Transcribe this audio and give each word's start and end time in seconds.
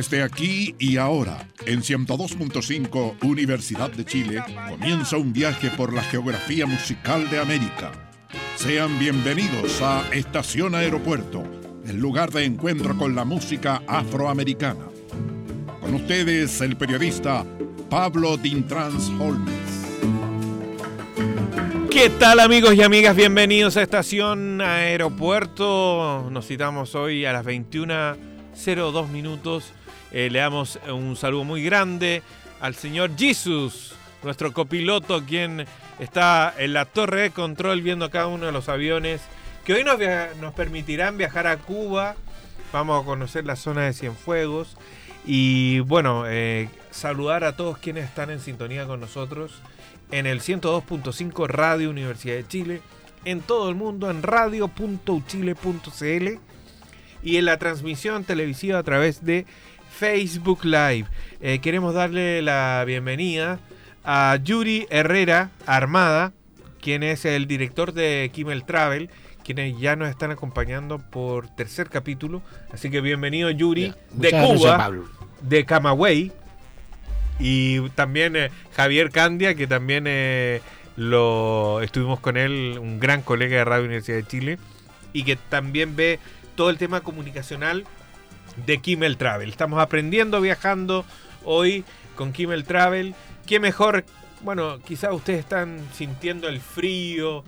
Desde 0.00 0.22
aquí 0.22 0.74
y 0.78 0.96
ahora, 0.96 1.46
en 1.66 1.82
102.5 1.82 3.22
Universidad 3.22 3.90
de 3.90 4.06
Chile, 4.06 4.42
comienza 4.70 5.18
un 5.18 5.30
viaje 5.30 5.68
por 5.76 5.92
la 5.92 6.02
geografía 6.02 6.64
musical 6.64 7.28
de 7.28 7.38
América. 7.38 7.92
Sean 8.56 8.98
bienvenidos 8.98 9.82
a 9.82 10.08
Estación 10.10 10.74
Aeropuerto, 10.74 11.44
el 11.86 11.98
lugar 11.98 12.30
de 12.30 12.46
encuentro 12.46 12.96
con 12.96 13.14
la 13.14 13.26
música 13.26 13.82
afroamericana. 13.86 14.86
Con 15.82 15.92
ustedes, 15.92 16.62
el 16.62 16.78
periodista 16.78 17.44
Pablo 17.90 18.38
Dintrans 18.38 19.10
Holmes. 19.20 19.52
¿Qué 21.90 22.08
tal 22.08 22.40
amigos 22.40 22.74
y 22.74 22.82
amigas? 22.82 23.14
Bienvenidos 23.14 23.76
a 23.76 23.82
Estación 23.82 24.62
Aeropuerto. 24.62 26.26
Nos 26.30 26.46
citamos 26.46 26.94
hoy 26.94 27.26
a 27.26 27.34
las 27.34 27.44
21.02 27.44 29.08
minutos. 29.10 29.74
Eh, 30.12 30.28
le 30.30 30.40
damos 30.40 30.78
un 30.92 31.16
saludo 31.16 31.44
muy 31.44 31.62
grande 31.62 32.22
al 32.60 32.74
señor 32.74 33.16
Jesus, 33.16 33.94
nuestro 34.22 34.52
copiloto, 34.52 35.24
quien 35.24 35.66
está 35.98 36.54
en 36.58 36.72
la 36.72 36.84
torre 36.84 37.22
de 37.22 37.30
control 37.30 37.82
viendo 37.82 38.10
cada 38.10 38.26
uno 38.26 38.46
de 38.46 38.52
los 38.52 38.68
aviones 38.68 39.22
que 39.64 39.74
hoy 39.74 39.84
nos, 39.84 40.54
permitirán 40.54 41.16
viajar 41.16 41.46
a 41.46 41.58
Cuba. 41.58 42.16
Vamos 42.72 43.02
a 43.02 43.04
conocer 43.04 43.44
la 43.44 43.56
zona 43.56 43.82
de 43.82 43.92
Cienfuegos. 43.92 44.76
Y 45.26 45.80
bueno, 45.80 46.24
eh, 46.26 46.70
saludar 46.90 47.44
a 47.44 47.56
todos 47.56 47.78
quienes 47.78 48.04
están 48.04 48.30
en 48.30 48.40
sintonía 48.40 48.86
con 48.86 49.00
nosotros 49.00 49.52
en 50.10 50.26
el 50.26 50.40
102.5 50.40 51.46
Radio 51.46 51.90
Universidad 51.90 52.36
de 52.36 52.48
Chile, 52.48 52.80
en 53.24 53.42
todo 53.42 53.68
el 53.68 53.74
mundo 53.74 54.10
en 54.10 54.22
radio.uchile.cl 54.22 56.28
y 57.22 57.36
en 57.36 57.44
la 57.44 57.58
transmisión 57.58 58.24
televisiva 58.24 58.78
a 58.78 58.82
través 58.82 59.24
de 59.24 59.44
Facebook 60.00 60.64
Live. 60.64 61.04
Eh, 61.42 61.58
queremos 61.58 61.92
darle 61.92 62.40
la 62.40 62.82
bienvenida 62.86 63.58
a 64.02 64.38
Yuri 64.42 64.86
Herrera 64.88 65.50
Armada, 65.66 66.32
quien 66.80 67.02
es 67.02 67.26
el 67.26 67.46
director 67.46 67.92
de 67.92 68.30
Kimmel 68.32 68.64
Travel, 68.64 69.10
quienes 69.44 69.78
ya 69.78 69.96
nos 69.96 70.08
están 70.08 70.30
acompañando 70.30 71.00
por 71.10 71.48
tercer 71.48 71.90
capítulo. 71.90 72.40
Así 72.72 72.88
que 72.88 73.02
bienvenido 73.02 73.50
Yuri 73.50 73.92
de 74.12 74.30
Cuba, 74.30 74.90
de 75.42 75.66
Camagüey. 75.66 76.32
Y 77.38 77.86
también 77.90 78.36
eh, 78.36 78.50
Javier 78.74 79.10
Candia, 79.10 79.54
que 79.54 79.66
también 79.66 80.04
eh, 80.06 80.62
lo 80.96 81.82
estuvimos 81.82 82.20
con 82.20 82.38
él, 82.38 82.78
un 82.80 83.00
gran 83.00 83.20
colega 83.20 83.58
de 83.58 83.64
Radio 83.66 83.84
Universidad 83.84 84.16
de 84.16 84.26
Chile, 84.26 84.58
y 85.12 85.24
que 85.24 85.36
también 85.36 85.94
ve 85.94 86.18
todo 86.54 86.70
el 86.70 86.78
tema 86.78 87.02
comunicacional 87.02 87.84
de 88.56 88.78
Kimmel 88.78 89.16
Travel. 89.16 89.48
Estamos 89.48 89.80
aprendiendo 89.80 90.40
viajando 90.40 91.04
hoy 91.44 91.84
con 92.16 92.32
Kimmel 92.32 92.64
Travel. 92.64 93.14
Qué 93.46 93.60
mejor, 93.60 94.04
bueno, 94.42 94.78
quizás 94.80 95.12
ustedes 95.12 95.40
están 95.40 95.80
sintiendo 95.92 96.48
el 96.48 96.60
frío, 96.60 97.44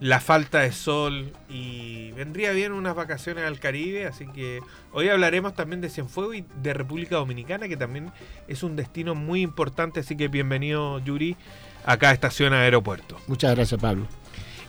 la 0.00 0.20
falta 0.20 0.60
de 0.60 0.72
sol 0.72 1.32
y 1.48 2.12
vendría 2.12 2.52
bien 2.52 2.72
unas 2.72 2.94
vacaciones 2.94 3.44
al 3.44 3.60
Caribe, 3.60 4.06
así 4.06 4.26
que 4.26 4.60
hoy 4.92 5.08
hablaremos 5.08 5.54
también 5.54 5.80
de 5.80 5.90
Cienfuegos 5.90 6.36
y 6.36 6.44
de 6.62 6.72
República 6.72 7.16
Dominicana, 7.16 7.68
que 7.68 7.76
también 7.76 8.10
es 8.48 8.62
un 8.62 8.76
destino 8.76 9.14
muy 9.14 9.42
importante, 9.42 10.00
así 10.00 10.16
que 10.16 10.28
bienvenido 10.28 10.98
Yuri 11.00 11.36
acá 11.84 12.10
a 12.10 12.12
Estación 12.12 12.54
Aeropuerto. 12.54 13.18
Muchas 13.26 13.54
gracias 13.54 13.80
Pablo. 13.80 14.06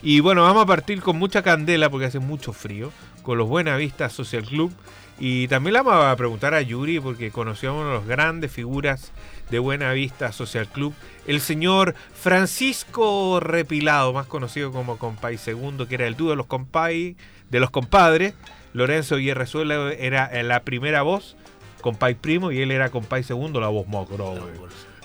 Y 0.02 0.20
bueno, 0.20 0.42
vamos 0.42 0.64
a 0.64 0.66
partir 0.66 1.00
con 1.00 1.16
mucha 1.16 1.42
candela 1.42 1.88
porque 1.88 2.06
hace 2.06 2.18
mucho 2.18 2.52
frío, 2.52 2.92
con 3.22 3.38
los 3.38 3.48
Buena 3.48 3.76
Vista 3.76 4.10
Social 4.10 4.44
Club. 4.44 4.72
Y 5.18 5.48
también 5.48 5.74
le 5.74 5.82
vamos 5.82 6.04
a 6.04 6.16
preguntar 6.16 6.54
a 6.54 6.62
Yuri 6.62 6.98
porque 7.00 7.30
conoció 7.30 7.80
a 7.80 7.92
los 7.92 8.06
grandes 8.06 8.50
figuras 8.50 9.12
de 9.50 9.58
Buena 9.58 9.92
Vista 9.92 10.32
Social 10.32 10.66
Club, 10.66 10.94
el 11.26 11.40
señor 11.40 11.94
Francisco 12.14 13.38
Repilado, 13.38 14.12
más 14.12 14.26
conocido 14.26 14.72
como 14.72 14.96
Compay 14.96 15.36
Segundo, 15.36 15.86
que 15.86 15.96
era 15.96 16.06
el 16.06 16.16
dúo 16.16 16.30
de 16.30 16.36
los 16.36 16.46
Compay, 16.46 17.16
de 17.50 17.60
los 17.60 17.70
compadres. 17.70 18.34
Lorenzo 18.72 19.16
Guerrezuela 19.16 19.92
era 19.92 20.42
la 20.42 20.60
primera 20.64 21.02
voz, 21.02 21.36
Compay 21.82 22.14
Primo, 22.14 22.50
y 22.50 22.62
él 22.62 22.70
era 22.70 22.88
Compay 22.88 23.22
Segundo, 23.22 23.60
la 23.60 23.68
voz 23.68 23.86
más 23.86 24.08
grave 24.08 24.40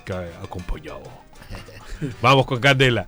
que 0.06 0.14
acompañado. 0.42 1.04
Vamos 2.22 2.46
con 2.46 2.62
Candela. 2.62 3.08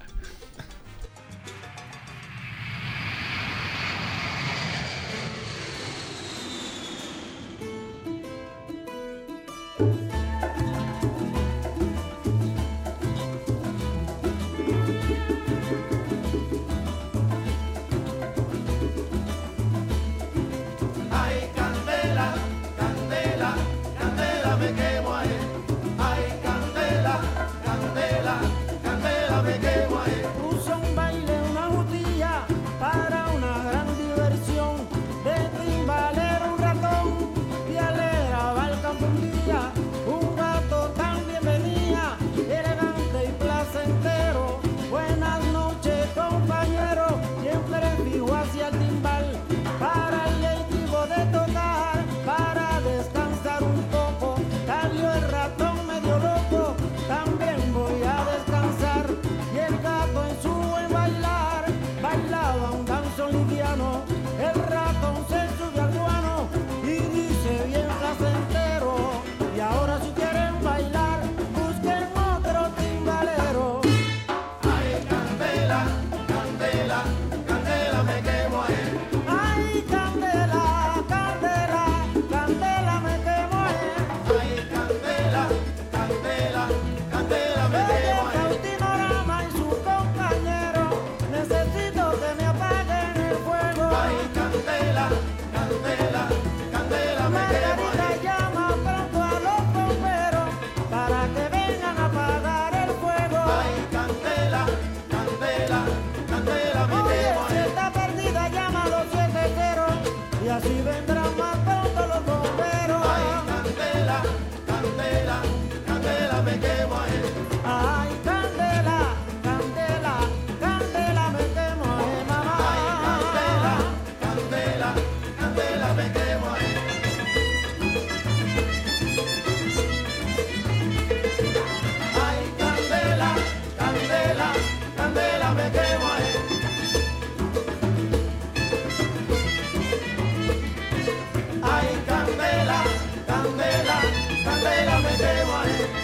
Cantela 144.44 145.00
me 145.02 145.18
temo 145.18 145.54
a 145.56 145.66
él. 145.66 145.99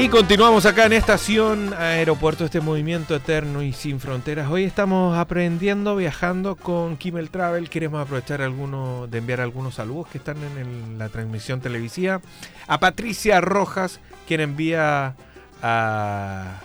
Y 0.00 0.08
continuamos 0.08 0.64
acá 0.64 0.86
en 0.86 0.94
Estación 0.94 1.74
Aeropuerto, 1.74 2.46
este 2.46 2.62
movimiento 2.62 3.14
eterno 3.14 3.62
y 3.62 3.74
sin 3.74 4.00
fronteras. 4.00 4.50
Hoy 4.50 4.64
estamos 4.64 5.18
aprendiendo, 5.18 5.94
viajando 5.94 6.56
con 6.56 6.96
Kimmel 6.96 7.28
Travel. 7.28 7.68
Queremos 7.68 8.00
aprovechar 8.00 8.40
alguno, 8.40 9.08
de 9.08 9.18
enviar 9.18 9.42
algunos 9.42 9.74
saludos 9.74 10.08
que 10.08 10.16
están 10.16 10.38
en 10.56 10.98
la 10.98 11.10
transmisión 11.10 11.60
televisiva. 11.60 12.22
A 12.66 12.80
Patricia 12.80 13.42
Rojas, 13.42 14.00
quien 14.26 14.40
envía 14.40 15.16
a 15.62 16.60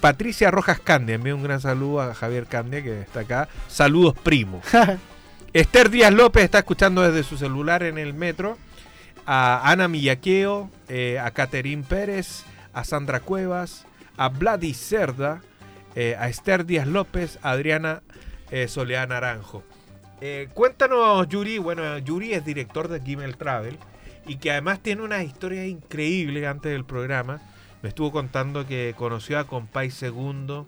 Patricia 0.00 0.52
Rojas 0.52 0.78
Candia. 0.78 1.16
Envía 1.16 1.34
un 1.34 1.42
gran 1.42 1.60
saludo 1.60 2.02
a 2.02 2.14
Javier 2.14 2.46
Candia, 2.46 2.84
que 2.84 3.00
está 3.00 3.20
acá. 3.20 3.48
Saludos, 3.66 4.14
primo. 4.22 4.62
Esther 5.52 5.90
Díaz 5.90 6.12
López 6.12 6.44
está 6.44 6.58
escuchando 6.58 7.02
desde 7.02 7.24
su 7.28 7.36
celular 7.36 7.82
en 7.82 7.98
el 7.98 8.14
metro 8.14 8.58
a 9.26 9.70
Ana 9.70 9.88
Millaqueo, 9.88 10.70
eh, 10.88 11.18
a 11.18 11.30
Caterín 11.30 11.82
Pérez, 11.82 12.44
a 12.72 12.84
Sandra 12.84 13.20
Cuevas, 13.20 13.86
a 14.16 14.28
Vladi 14.28 14.74
Cerda, 14.74 15.40
eh, 15.94 16.16
a 16.18 16.28
Esther 16.28 16.66
Díaz 16.66 16.86
López, 16.86 17.38
a 17.42 17.50
Adriana 17.50 18.02
eh, 18.50 18.68
Soleá 18.68 19.06
Naranjo. 19.06 19.62
cuéntanos, 20.54 21.28
Yuri. 21.28 21.58
Bueno, 21.58 21.98
Yuri 21.98 22.32
es 22.32 22.44
director 22.44 22.88
de 22.88 23.00
Gimel 23.00 23.36
Travel 23.36 23.78
y 24.26 24.36
que 24.36 24.50
además 24.50 24.80
tiene 24.80 25.02
una 25.02 25.22
historia 25.22 25.66
increíble 25.66 26.46
antes 26.46 26.72
del 26.72 26.84
programa. 26.84 27.40
Me 27.82 27.90
estuvo 27.90 28.10
contando 28.10 28.66
que 28.66 28.94
conoció 28.96 29.38
a 29.38 29.44
Compay 29.44 29.90
Segundo. 29.90 30.66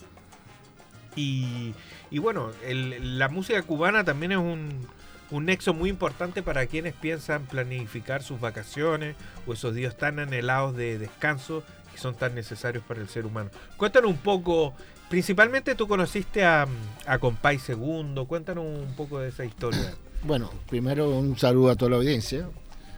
Y, 1.15 1.73
y 2.11 2.19
bueno, 2.19 2.51
la 2.69 3.29
música 3.29 3.63
cubana 3.63 4.05
también 4.05 4.33
es 4.33 4.39
un, 4.39 4.87
un 5.31 5.47
nexo 5.47 5.75
muy 5.75 5.91
importante 5.91 6.43
para 6.43 6.67
quienes 6.67 6.95
piensan 6.95 7.47
planificar 7.47 8.23
sus 8.23 8.41
vacaciones 8.41 9.17
o 9.47 9.53
esos 9.53 9.75
días 9.75 9.97
tan 9.97 10.19
anhelados 10.19 10.77
de 10.77 10.99
descanso 10.99 11.63
que 11.93 11.99
son 11.99 12.15
tan 12.15 12.35
necesarios 12.35 12.85
para 12.85 13.01
el 13.01 13.09
ser 13.09 13.27
humano. 13.27 13.51
Cuéntanos 13.77 14.11
un 14.11 14.19
poco, 14.19 14.75
principalmente 15.09 15.75
tú 15.75 15.89
conociste 15.89 16.45
a, 16.45 16.67
a 17.07 17.19
Compay 17.19 17.59
Segundo, 17.59 18.27
cuéntanos 18.27 18.65
un 18.65 18.95
poco 18.97 19.19
de 19.19 19.29
esa 19.29 19.45
historia. 19.45 19.95
Bueno, 20.23 20.51
primero 20.69 21.11
un 21.11 21.39
saludo 21.39 21.71
a 21.71 21.77
toda 21.77 21.91
la 21.91 21.97
audiencia 21.99 22.49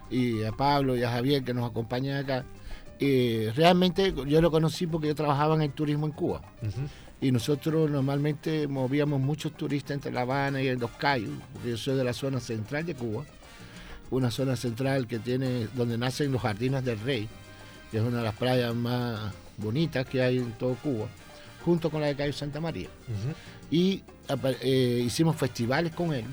y 0.08 0.44
a 0.44 0.52
Pablo 0.52 0.96
y 0.96 1.02
a 1.02 1.10
Javier 1.10 1.42
que 1.42 1.52
nos 1.52 1.68
acompañan 1.68 2.16
acá. 2.16 2.44
Eh, 3.00 3.52
realmente 3.54 4.14
yo 4.26 4.40
lo 4.40 4.50
conocí 4.50 4.86
porque 4.86 5.08
yo 5.08 5.14
trabajaba 5.16 5.56
en 5.56 5.62
el 5.62 5.72
turismo 5.72 6.06
en 6.06 6.12
Cuba 6.12 6.40
y 7.20 7.32
nosotros 7.32 7.90
normalmente 7.90 8.68
movíamos 8.68 9.20
muchos 9.20 9.52
turistas 9.52 9.92
entre 9.92 10.12
La 10.12 10.20
Habana 10.20 10.62
y 10.62 10.74
Los 10.76 10.90
Cayos, 10.92 11.30
porque 11.52 11.70
yo 11.70 11.76
soy 11.76 11.96
de 11.96 12.04
la 12.04 12.12
zona 12.12 12.38
central 12.38 12.86
de 12.86 12.94
Cuba, 12.94 13.24
una 14.10 14.30
zona 14.30 14.56
central 14.56 15.06
que 15.06 15.18
tiene 15.18 15.66
donde 15.74 15.98
nacen 15.98 16.30
los 16.30 16.42
jardines 16.42 16.84
del 16.84 16.98
Rey, 17.00 17.28
que 17.90 17.98
es 17.98 18.02
una 18.02 18.18
de 18.18 18.24
las 18.24 18.34
playas 18.34 18.74
más 18.74 19.32
bonitas 19.56 20.06
que 20.06 20.22
hay 20.22 20.38
en 20.38 20.52
todo 20.52 20.74
Cuba, 20.76 21.06
junto 21.64 21.90
con 21.90 22.00
la 22.00 22.06
de 22.06 22.14
Cayo 22.14 22.32
Santa 22.32 22.60
María. 22.60 22.88
Y 23.70 24.02
eh, 24.60 25.02
hicimos 25.04 25.36
festivales 25.36 25.92
con 25.92 26.14
él 26.14 26.24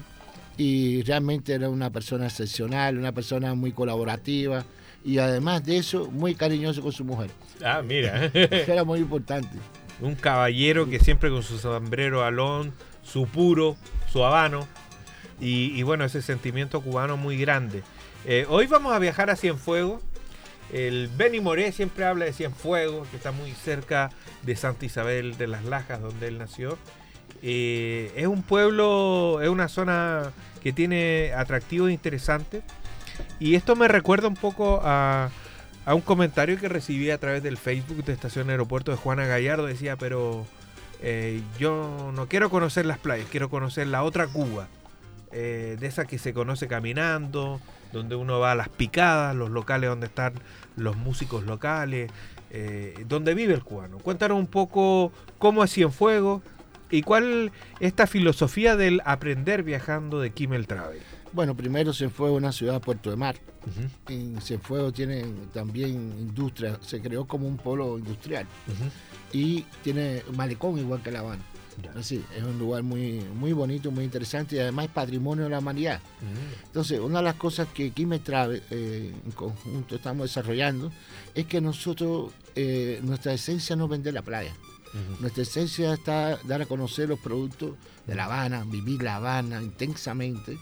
y 0.57 1.01
realmente 1.01 1.53
era 1.53 1.67
una 1.67 1.89
persona 1.89 2.27
excepcional, 2.27 2.97
una 2.97 3.11
persona 3.11 3.55
muy 3.55 3.71
colaborativa 3.71 4.63
y 5.03 5.17
además 5.17 5.65
de 5.65 5.77
eso 5.77 6.09
muy 6.11 6.35
cariñoso 6.35 6.81
con 6.83 6.91
su 6.91 7.03
mujer. 7.03 7.31
Ah, 7.63 7.81
mira. 7.81 8.25
era 8.33 8.83
muy 8.83 8.99
importante 8.99 9.57
un 10.01 10.15
caballero 10.15 10.89
que 10.89 10.99
siempre 10.99 11.29
con 11.29 11.43
su 11.43 11.57
sombrero 11.57 12.23
alón, 12.23 12.73
su 13.03 13.27
puro, 13.27 13.75
su 14.11 14.23
habano, 14.23 14.67
y, 15.39 15.83
bueno, 15.83 16.05
ese 16.05 16.21
sentimiento 16.21 16.81
cubano 16.81 17.17
muy 17.17 17.37
grande. 17.37 17.83
Eh, 18.25 18.45
hoy 18.49 18.67
vamos 18.67 18.93
a 18.93 18.99
viajar 18.99 19.29
a 19.29 19.35
Cienfuegos. 19.35 20.01
El 20.71 21.09
Benny 21.09 21.41
Moré 21.41 21.71
siempre 21.71 22.05
habla 22.05 22.25
de 22.25 22.33
Cienfuegos, 22.33 23.07
que 23.09 23.17
está 23.17 23.31
muy 23.31 23.51
cerca 23.51 24.11
de 24.43 24.55
Santa 24.55 24.85
Isabel 24.85 25.37
de 25.37 25.47
las 25.47 25.65
Lajas, 25.65 26.01
donde 26.01 26.29
él 26.29 26.37
nació. 26.37 26.77
Eh, 27.41 28.11
es 28.15 28.27
un 28.27 28.43
pueblo, 28.43 29.41
es 29.41 29.49
una 29.49 29.67
zona 29.67 30.31
que 30.63 30.71
tiene 30.71 31.33
atractivos 31.35 31.91
interesantes. 31.91 32.63
Y 33.39 33.55
esto 33.55 33.75
me 33.75 33.87
recuerda 33.87 34.27
un 34.27 34.35
poco 34.35 34.81
a, 34.83 35.29
a 35.85 35.93
un 35.93 36.01
comentario 36.01 36.59
que 36.59 36.67
recibí 36.67 37.11
a 37.11 37.19
través 37.19 37.43
del 37.43 37.57
Facebook 37.57 38.03
de 38.03 38.13
Estación 38.13 38.49
Aeropuerto 38.49 38.91
de 38.91 38.97
Juana 38.97 39.25
Gallardo. 39.25 39.67
Decía, 39.67 39.95
pero 39.95 40.45
eh, 41.01 41.41
yo 41.59 42.11
no 42.15 42.27
quiero 42.27 42.49
conocer 42.49 42.85
las 42.85 42.97
playas, 42.97 43.27
quiero 43.29 43.49
conocer 43.49 43.87
la 43.87 44.03
otra 44.03 44.27
Cuba. 44.27 44.67
Eh, 45.31 45.75
de 45.79 45.87
esa 45.87 46.05
que 46.05 46.17
se 46.17 46.33
conoce 46.33 46.67
caminando, 46.67 47.59
donde 47.91 48.15
uno 48.15 48.39
va 48.39 48.53
a 48.53 48.55
las 48.55 48.69
picadas, 48.69 49.35
los 49.35 49.49
locales 49.49 49.89
donde 49.89 50.07
están 50.07 50.33
los 50.77 50.95
músicos 50.95 51.43
locales, 51.43 52.09
eh, 52.51 53.03
donde 53.07 53.33
vive 53.33 53.53
el 53.53 53.61
cubano. 53.63 53.97
Cuéntanos 53.97 54.37
un 54.39 54.47
poco 54.47 55.11
cómo 55.37 55.63
es 55.63 55.73
Cienfuegos 55.73 56.41
y 56.89 57.01
cuál 57.01 57.51
es 57.79 57.87
esta 57.87 58.07
filosofía 58.07 58.77
del 58.77 59.01
aprender 59.03 59.63
viajando 59.63 60.21
de 60.21 60.31
Kimmel 60.31 60.67
Travel. 60.67 61.01
Bueno, 61.35 61.53
primero 61.53 61.91
Cienfuegos 61.91 62.37
es 62.37 62.43
una 62.43 62.51
ciudad 62.53 62.81
Puerto 62.81 63.09
de 63.09 63.17
Mar. 63.17 63.35
En 64.07 64.39
Cienfuegos 64.39 64.93
tiene 64.93 65.25
también 65.53 65.89
industria, 66.17 66.79
se 66.81 67.01
creó 67.01 67.25
como 67.25 67.45
un 67.45 67.57
polo 67.57 67.97
industrial. 67.97 68.47
Y 69.33 69.63
tiene 69.83 70.23
malecón 70.33 70.79
igual 70.79 71.03
que 71.03 71.11
La 71.11 71.19
Habana. 71.19 71.43
Así, 71.93 72.23
es 72.37 72.41
un 72.41 72.57
lugar 72.57 72.83
muy, 72.83 73.19
muy 73.35 73.51
bonito, 73.51 73.91
muy 73.91 74.05
interesante 74.05 74.55
y 74.55 74.59
además 74.59 74.85
es 74.85 74.91
patrimonio 74.91 75.43
de 75.43 75.49
la 75.49 75.59
humanidad. 75.59 75.99
Entonces, 76.67 77.01
una 77.01 77.17
de 77.17 77.25
las 77.25 77.35
cosas 77.35 77.67
que 77.67 77.87
aquí 77.87 78.05
me 78.05 78.19
trae, 78.19 78.61
eh, 78.69 79.13
en 79.25 79.31
conjunto 79.33 79.95
estamos 79.95 80.29
desarrollando, 80.29 80.89
es 81.33 81.45
que 81.47 81.59
nosotros, 81.59 82.31
eh, 82.55 83.01
nuestra 83.03 83.33
esencia 83.33 83.75
no 83.75 83.85
es 83.85 83.89
vender 83.89 84.13
la 84.13 84.21
playa. 84.21 84.55
Nuestra 85.19 85.43
esencia 85.43 85.93
está 85.93 86.39
dar 86.45 86.61
a 86.61 86.65
conocer 86.65 87.09
los 87.09 87.19
productos 87.19 87.75
de 88.07 88.15
La 88.15 88.23
Habana, 88.23 88.63
vivir 88.63 89.03
La 89.03 89.17
Habana 89.17 89.61
intensamente 89.61 90.57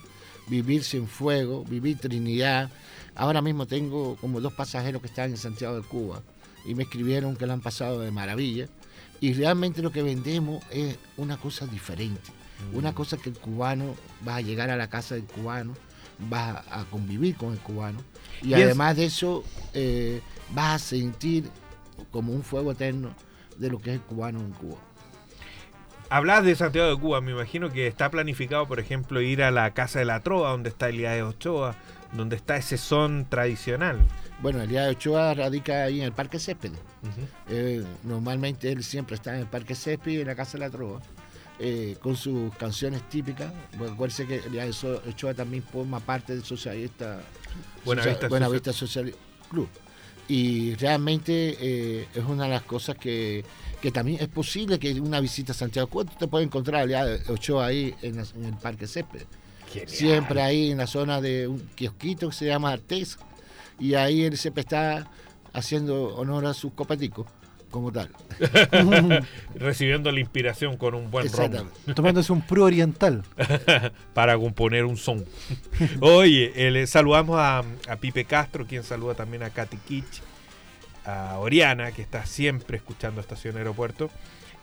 vivir 0.48 0.84
sin 0.84 1.06
fuego, 1.06 1.64
vivir 1.64 1.98
Trinidad. 1.98 2.70
Ahora 3.14 3.42
mismo 3.42 3.66
tengo 3.66 4.16
como 4.16 4.40
dos 4.40 4.52
pasajeros 4.52 5.00
que 5.00 5.08
están 5.08 5.30
en 5.30 5.36
Santiago 5.36 5.76
de 5.76 5.82
Cuba 5.82 6.22
y 6.64 6.74
me 6.74 6.84
escribieron 6.84 7.36
que 7.36 7.46
lo 7.46 7.52
han 7.52 7.60
pasado 7.60 8.00
de 8.00 8.10
maravilla. 8.10 8.68
Y 9.20 9.32
realmente 9.32 9.82
lo 9.82 9.92
que 9.92 10.02
vendemos 10.02 10.62
es 10.70 10.98
una 11.16 11.36
cosa 11.36 11.66
diferente, 11.66 12.30
mm. 12.72 12.76
una 12.76 12.94
cosa 12.94 13.16
que 13.16 13.30
el 13.30 13.38
cubano 13.38 13.94
va 14.26 14.36
a 14.36 14.40
llegar 14.40 14.70
a 14.70 14.76
la 14.76 14.90
casa 14.90 15.14
del 15.14 15.24
cubano, 15.24 15.74
va 16.32 16.64
a 16.70 16.84
convivir 16.84 17.36
con 17.36 17.52
el 17.52 17.58
cubano 17.58 17.98
y, 18.42 18.54
además 18.54 18.96
de 18.96 19.06
eso 19.06 19.44
eh, 19.72 20.20
va 20.56 20.74
a 20.74 20.78
sentir 20.78 21.48
como 22.10 22.32
un 22.32 22.42
fuego 22.42 22.72
eterno 22.72 23.14
de 23.56 23.70
lo 23.70 23.78
que 23.78 23.90
es 23.90 23.96
el 23.96 24.02
cubano 24.02 24.40
en 24.40 24.52
Cuba. 24.52 24.78
Hablas 26.10 26.44
de 26.44 26.54
Santiago 26.54 26.90
de 26.90 27.00
Cuba, 27.00 27.20
me 27.20 27.32
imagino 27.32 27.70
que 27.70 27.86
está 27.86 28.10
planificado, 28.10 28.66
por 28.66 28.78
ejemplo, 28.78 29.20
ir 29.20 29.42
a 29.42 29.50
la 29.50 29.72
Casa 29.72 29.98
de 29.98 30.04
la 30.04 30.20
Trova, 30.20 30.50
donde 30.50 30.68
está 30.68 30.86
de 30.86 31.22
Ochoa, 31.22 31.74
donde 32.12 32.36
está 32.36 32.56
ese 32.56 32.78
son 32.78 33.26
tradicional. 33.28 33.98
Bueno, 34.40 34.66
de 34.66 34.88
Ochoa 34.88 35.34
radica 35.34 35.84
ahí 35.84 36.00
en 36.00 36.06
el 36.06 36.12
Parque 36.12 36.38
Céspedes. 36.38 36.78
Eh, 37.48 37.82
normalmente 38.02 38.70
él 38.70 38.84
siempre 38.84 39.16
está 39.16 39.34
en 39.34 39.40
el 39.40 39.46
Parque 39.46 39.74
Céspedes 39.74 40.18
y 40.18 40.20
en 40.20 40.26
la 40.26 40.34
Casa 40.34 40.52
de 40.52 40.58
la 40.60 40.70
Trova. 40.70 41.00
Eh, 41.60 41.96
con 42.00 42.16
sus 42.16 42.52
canciones 42.56 43.08
típicas. 43.08 43.52
Bueno, 43.78 43.94
acuérdense 43.94 44.26
que 44.26 44.38
Elías 44.38 44.82
Ochoa 44.82 45.34
también 45.34 45.62
forma 45.62 46.00
parte 46.00 46.32
del 46.34 46.42
socialista 46.42 47.20
Buena 47.84 48.48
Vista 48.48 48.72
Social 48.72 49.14
Club. 49.48 49.68
Y 50.28 50.74
realmente 50.76 51.56
eh, 51.60 52.08
es 52.14 52.24
una 52.24 52.44
de 52.44 52.50
las 52.50 52.62
cosas 52.62 52.96
que 52.96 53.44
que 53.84 53.92
también 53.92 54.18
es 54.18 54.28
posible 54.28 54.78
que 54.78 54.98
una 54.98 55.20
visita 55.20 55.52
a 55.52 55.54
Santiago. 55.54 55.88
¿Cuánto 55.88 56.14
te 56.16 56.26
puede 56.26 56.46
encontrar 56.46 56.88
de 56.88 57.20
Ochoa 57.28 57.66
ahí 57.66 57.94
en, 58.00 58.18
el 58.18 58.54
Parque 58.54 58.86
Césped? 58.86 59.26
Siempre 59.84 60.40
ahí 60.40 60.70
en 60.70 60.78
la 60.78 60.86
zona 60.86 61.20
de 61.20 61.46
un 61.46 61.60
kiosquito 61.74 62.30
que 62.30 62.34
se 62.34 62.46
llama 62.46 62.72
Artes 62.72 63.18
y 63.78 63.92
ahí 63.92 64.22
él 64.22 64.38
siempre 64.38 64.62
está 64.62 65.10
haciendo 65.52 66.16
honor 66.16 66.46
a 66.46 66.54
sus 66.54 66.72
copeticos 66.72 67.26
como 67.74 67.90
tal. 67.90 68.08
Recibiendo 69.56 70.12
la 70.12 70.20
inspiración 70.20 70.76
con 70.76 70.94
un 70.94 71.10
buen 71.10 71.28
ron. 71.32 71.68
Tomándose 71.92 72.32
un 72.32 72.40
pro 72.40 72.62
oriental. 72.62 73.24
Para 74.14 74.38
componer 74.38 74.84
un 74.84 74.96
son. 74.96 75.24
Oye, 76.00 76.52
le 76.70 76.86
saludamos 76.86 77.40
a, 77.40 77.64
a, 77.88 77.96
Pipe 77.96 78.26
Castro, 78.26 78.64
quien 78.64 78.84
saluda 78.84 79.16
también 79.16 79.42
a 79.42 79.50
Katy 79.50 79.76
Kitsch 79.78 80.22
a 81.04 81.36
Oriana, 81.40 81.90
que 81.90 82.00
está 82.00 82.24
siempre 82.26 82.76
escuchando 82.76 83.20
Estación 83.20 83.56
Aeropuerto. 83.56 84.08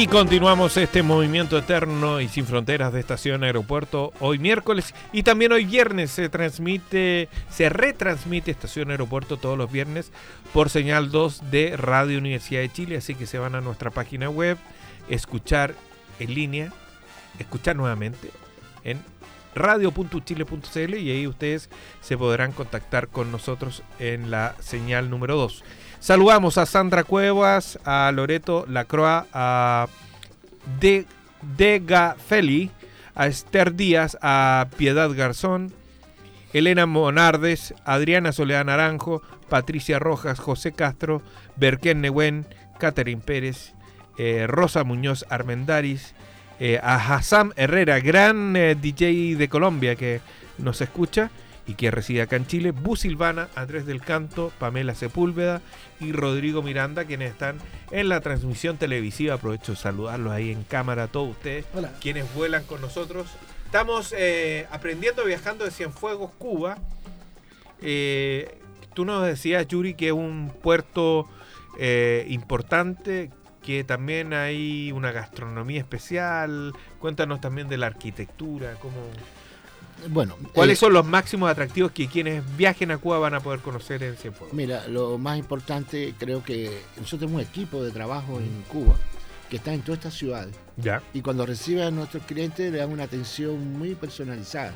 Y 0.00 0.06
continuamos 0.06 0.78
este 0.78 1.02
movimiento 1.02 1.58
eterno 1.58 2.22
y 2.22 2.28
sin 2.28 2.46
fronteras 2.46 2.90
de 2.90 3.00
estación 3.00 3.44
aeropuerto 3.44 4.14
hoy 4.18 4.38
miércoles 4.38 4.94
y 5.12 5.24
también 5.24 5.52
hoy 5.52 5.66
viernes 5.66 6.10
se 6.10 6.30
transmite, 6.30 7.28
se 7.50 7.68
retransmite 7.68 8.50
estación 8.50 8.90
aeropuerto 8.90 9.36
todos 9.36 9.58
los 9.58 9.70
viernes 9.70 10.10
por 10.54 10.70
señal 10.70 11.10
2 11.10 11.50
de 11.50 11.76
Radio 11.76 12.16
Universidad 12.16 12.62
de 12.62 12.72
Chile, 12.72 12.96
así 12.96 13.14
que 13.14 13.26
se 13.26 13.38
van 13.38 13.54
a 13.54 13.60
nuestra 13.60 13.90
página 13.90 14.30
web, 14.30 14.56
escuchar 15.10 15.74
en 16.18 16.32
línea, 16.32 16.72
escuchar 17.38 17.76
nuevamente 17.76 18.30
en 18.84 19.04
radio.chile.cl 19.54 20.94
y 20.94 21.10
ahí 21.10 21.26
ustedes 21.26 21.68
se 22.00 22.16
podrán 22.16 22.52
contactar 22.52 23.08
con 23.08 23.30
nosotros 23.30 23.82
en 23.98 24.30
la 24.30 24.56
señal 24.60 25.10
número 25.10 25.36
2. 25.36 25.62
Saludamos 26.00 26.56
a 26.56 26.64
Sandra 26.64 27.04
Cuevas, 27.04 27.78
a 27.84 28.10
Loreto 28.10 28.64
Lacroix, 28.66 29.26
a 29.34 29.86
De, 30.80 31.04
Dega 31.56 32.16
Feli, 32.18 32.70
a 33.14 33.26
Esther 33.26 33.74
Díaz, 33.74 34.16
a 34.22 34.68
Piedad 34.78 35.10
Garzón, 35.14 35.74
Elena 36.54 36.86
Monardes, 36.86 37.74
Adriana 37.84 38.32
Soledad 38.32 38.64
Naranjo, 38.64 39.20
Patricia 39.50 39.98
Rojas, 39.98 40.40
José 40.40 40.72
Castro, 40.72 41.20
Berquén 41.56 42.00
Nehuen, 42.00 42.46
Catherine 42.78 43.20
Pérez, 43.20 43.74
eh, 44.16 44.46
Rosa 44.48 44.84
Muñoz 44.84 45.26
Armendaris, 45.28 46.14
eh, 46.60 46.80
a 46.82 46.96
Hassam 46.96 47.52
Herrera, 47.56 48.00
gran 48.00 48.56
eh, 48.56 48.74
DJ 48.74 49.36
de 49.36 49.48
Colombia 49.50 49.96
que 49.96 50.22
nos 50.56 50.80
escucha 50.80 51.30
y 51.70 51.74
que 51.74 51.92
reside 51.92 52.22
acá 52.22 52.34
en 52.34 52.48
Chile, 52.48 52.72
Bu 52.72 52.96
Silvana, 52.96 53.48
Andrés 53.54 53.86
del 53.86 54.00
Canto, 54.00 54.52
Pamela 54.58 54.96
Sepúlveda 54.96 55.62
y 56.00 56.10
Rodrigo 56.10 56.62
Miranda, 56.62 57.04
quienes 57.04 57.30
están 57.30 57.58
en 57.92 58.08
la 58.08 58.20
transmisión 58.20 58.76
televisiva. 58.76 59.34
Aprovecho 59.34 59.72
de 59.72 59.78
saludarlos 59.78 60.32
ahí 60.32 60.50
en 60.50 60.64
cámara 60.64 61.04
a 61.04 61.06
todos 61.06 61.30
ustedes, 61.30 61.66
Hola. 61.72 61.92
quienes 62.00 62.34
vuelan 62.34 62.64
con 62.64 62.80
nosotros. 62.80 63.28
Estamos 63.66 64.12
eh, 64.18 64.66
aprendiendo 64.72 65.24
viajando 65.24 65.64
de 65.64 65.70
Cienfuegos, 65.70 66.32
Cuba. 66.38 66.76
Eh, 67.80 68.58
tú 68.92 69.04
nos 69.04 69.24
decías, 69.24 69.68
Yuri, 69.68 69.94
que 69.94 70.08
es 70.08 70.12
un 70.12 70.52
puerto 70.62 71.28
eh, 71.78 72.26
importante, 72.30 73.30
que 73.62 73.84
también 73.84 74.32
hay 74.32 74.90
una 74.90 75.12
gastronomía 75.12 75.78
especial. 75.78 76.72
Cuéntanos 76.98 77.40
también 77.40 77.68
de 77.68 77.76
la 77.76 77.86
arquitectura, 77.86 78.74
cómo... 78.82 78.96
Bueno, 80.08 80.36
¿Cuáles 80.54 80.78
eh, 80.78 80.80
son 80.80 80.92
los 80.92 81.04
máximos 81.06 81.50
atractivos 81.50 81.92
que 81.92 82.08
quienes 82.08 82.42
viajen 82.56 82.90
a 82.90 82.98
Cuba 82.98 83.18
van 83.18 83.34
a 83.34 83.40
poder 83.40 83.60
conocer 83.60 84.02
en 84.02 84.16
Cienfuegos? 84.16 84.54
Mira, 84.54 84.86
lo 84.88 85.18
más 85.18 85.38
importante 85.38 86.14
creo 86.18 86.42
que 86.42 86.82
nosotros 86.96 87.20
tenemos 87.20 87.42
un 87.42 87.48
equipo 87.48 87.82
de 87.82 87.90
trabajo 87.90 88.38
en 88.38 88.62
Cuba 88.68 88.94
que 89.48 89.56
está 89.56 89.74
en 89.74 89.82
todas 89.82 89.98
estas 89.98 90.14
ciudades 90.14 90.54
Ya. 90.76 91.02
y 91.12 91.22
cuando 91.22 91.44
reciben 91.44 91.82
a 91.84 91.90
nuestros 91.90 92.22
clientes 92.24 92.70
le 92.70 92.78
dan 92.78 92.90
una 92.92 93.04
atención 93.04 93.72
muy 93.78 93.94
personalizada 93.96 94.72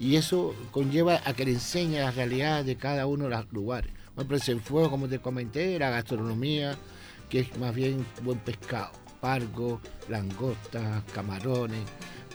y 0.00 0.16
eso 0.16 0.54
conlleva 0.70 1.20
a 1.24 1.32
que 1.34 1.44
le 1.44 1.52
enseñe 1.52 1.98
las 1.98 2.14
realidades 2.16 2.64
de 2.66 2.76
cada 2.76 3.06
uno 3.06 3.24
de 3.24 3.30
los 3.30 3.52
lugares. 3.52 3.90
Por 4.14 4.22
ejemplo, 4.22 4.36
en 4.36 4.42
Cienfuegos, 4.42 4.88
como 4.90 5.08
te 5.08 5.18
comenté, 5.18 5.78
la 5.78 5.90
gastronomía, 5.90 6.76
que 7.28 7.40
es 7.40 7.56
más 7.58 7.74
bien 7.74 8.06
buen 8.22 8.38
pescado, 8.38 8.90
pargo, 9.20 9.80
langostas, 10.08 11.02
camarones, 11.12 11.80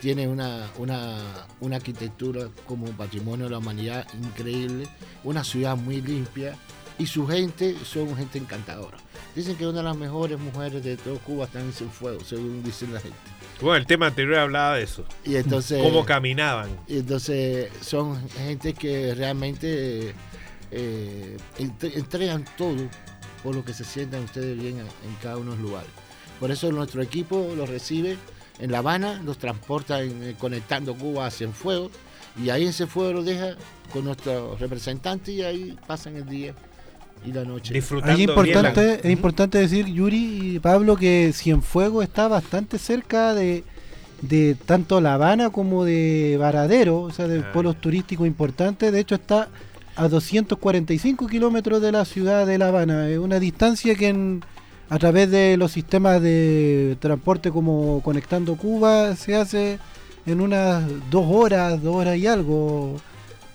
tiene 0.04 0.28
una, 0.28 0.70
una, 0.80 1.18
una 1.62 1.78
arquitectura 1.78 2.50
como 2.68 2.88
patrimonio 2.88 3.46
de 3.46 3.52
la 3.52 3.60
humanidad 3.60 4.06
increíble, 4.22 4.86
una 5.24 5.46
ciudad 5.46 5.78
muy 5.78 6.02
limpia 6.02 6.58
y 7.00 7.06
su 7.08 7.26
gente 7.26 7.74
son 7.86 8.14
gente 8.18 8.38
encantadora. 8.38 8.98
Dicen 9.34 9.56
que 9.56 9.66
una 9.66 9.78
de 9.78 9.84
las 9.86 9.96
mejores 9.96 10.38
mujeres 10.38 10.84
de 10.84 10.98
todo 10.98 11.18
Cuba 11.20 11.46
están 11.46 11.62
en 11.62 11.72
Cienfuegos, 11.72 12.28
según 12.28 12.62
dicen 12.64 12.94
la 12.94 13.00
gente. 13.00 13.16
Bueno, 13.62 13.78
el 13.78 13.86
tema 13.86 14.08
anterior 14.08 14.36
hablaba 14.40 14.76
de 14.76 14.84
eso. 14.84 15.06
Y 15.24 15.38
entonces, 15.38 15.82
Cómo 15.82 16.04
caminaban. 16.06 16.70
y 16.86 16.98
entonces 16.98 17.72
son 17.82 18.28
gente 18.32 18.74
que 18.74 19.16
realmente 19.16 20.14
eh, 20.70 21.38
entre- 21.60 21.98
entregan 21.98 22.44
todo 22.58 22.90
por 23.42 23.56
lo 23.56 23.64
que 23.64 23.74
se 23.74 23.86
sientan 23.86 24.26
ustedes 24.26 24.58
bien 24.60 24.80
en, 24.80 24.86
en 24.86 25.16
cada 25.22 25.38
uno 25.38 25.52
de 25.52 25.58
los 25.58 25.66
lugares. 25.70 25.90
Por 26.42 26.52
eso 26.52 26.70
nuestro 26.74 27.02
equipo 27.02 27.54
los 27.56 27.70
recibe 27.70 28.18
en 28.60 28.72
La 28.72 28.80
Habana, 28.80 29.22
los 29.26 29.38
transporta 29.38 30.02
en, 30.02 30.24
eh, 30.24 30.36
conectando 30.38 30.96
Cuba 30.96 31.26
a 31.28 31.32
Cienfuegos 31.32 31.92
y 32.44 32.50
ahí 32.50 32.66
en 32.66 32.74
Cienfuegos 32.74 33.14
los 33.16 33.26
deja 33.26 33.56
con 33.92 34.06
nuestros 34.06 34.60
representantes 34.60 35.34
y 35.36 35.42
ahí 35.44 35.78
pasan 35.88 36.16
el 36.18 36.26
día 36.28 36.54
y 37.26 37.32
la 37.32 37.44
noche. 37.46 37.74
Disfrutando 37.74 38.16
bien 38.18 38.30
importante, 38.30 38.86
la- 38.88 38.94
es 38.96 39.06
importante 39.12 39.58
decir, 39.58 39.86
Yuri 39.88 40.56
y 40.56 40.60
Pablo, 40.60 40.96
que 40.96 41.32
Cienfuegos 41.34 42.04
está 42.04 42.28
bastante 42.28 42.78
cerca 42.78 43.34
de, 43.34 43.64
de 44.22 44.56
tanto 44.66 45.00
La 45.02 45.14
Habana 45.16 45.50
como 45.50 45.86
de 45.86 46.38
Varadero, 46.40 47.02
o 47.02 47.12
sea, 47.12 47.28
de 47.28 47.40
Ah, 47.40 47.74
turísticos 47.80 48.28
importantes. 48.28 48.92
De 48.92 49.00
hecho, 49.00 49.16
está 49.16 49.48
a 49.96 50.08
245 50.08 51.28
kilómetros 51.28 51.82
de 51.82 51.92
la 51.92 52.04
ciudad 52.06 52.46
de 52.48 52.58
La 52.58 52.70
Habana. 52.70 53.10
Es 53.10 53.20
una 53.20 53.40
distancia 53.40 53.96
que 53.96 54.08
en- 54.10 54.44
a 54.90 55.00
través 55.00 55.30
de 55.32 55.58
los 55.58 55.72
sistemas 55.72 56.22
de 56.22 56.98
transporte 57.00 57.52
como 57.52 58.02
Conectando 58.04 58.56
Cuba 58.56 59.16
se 59.16 59.36
hace 59.36 59.80
en 60.26 60.42
unas 60.42 60.84
dos 61.10 61.26
horas, 61.30 61.82
dos 61.82 61.96
horas 61.96 62.18
y 62.18 62.28
algo. 62.28 62.98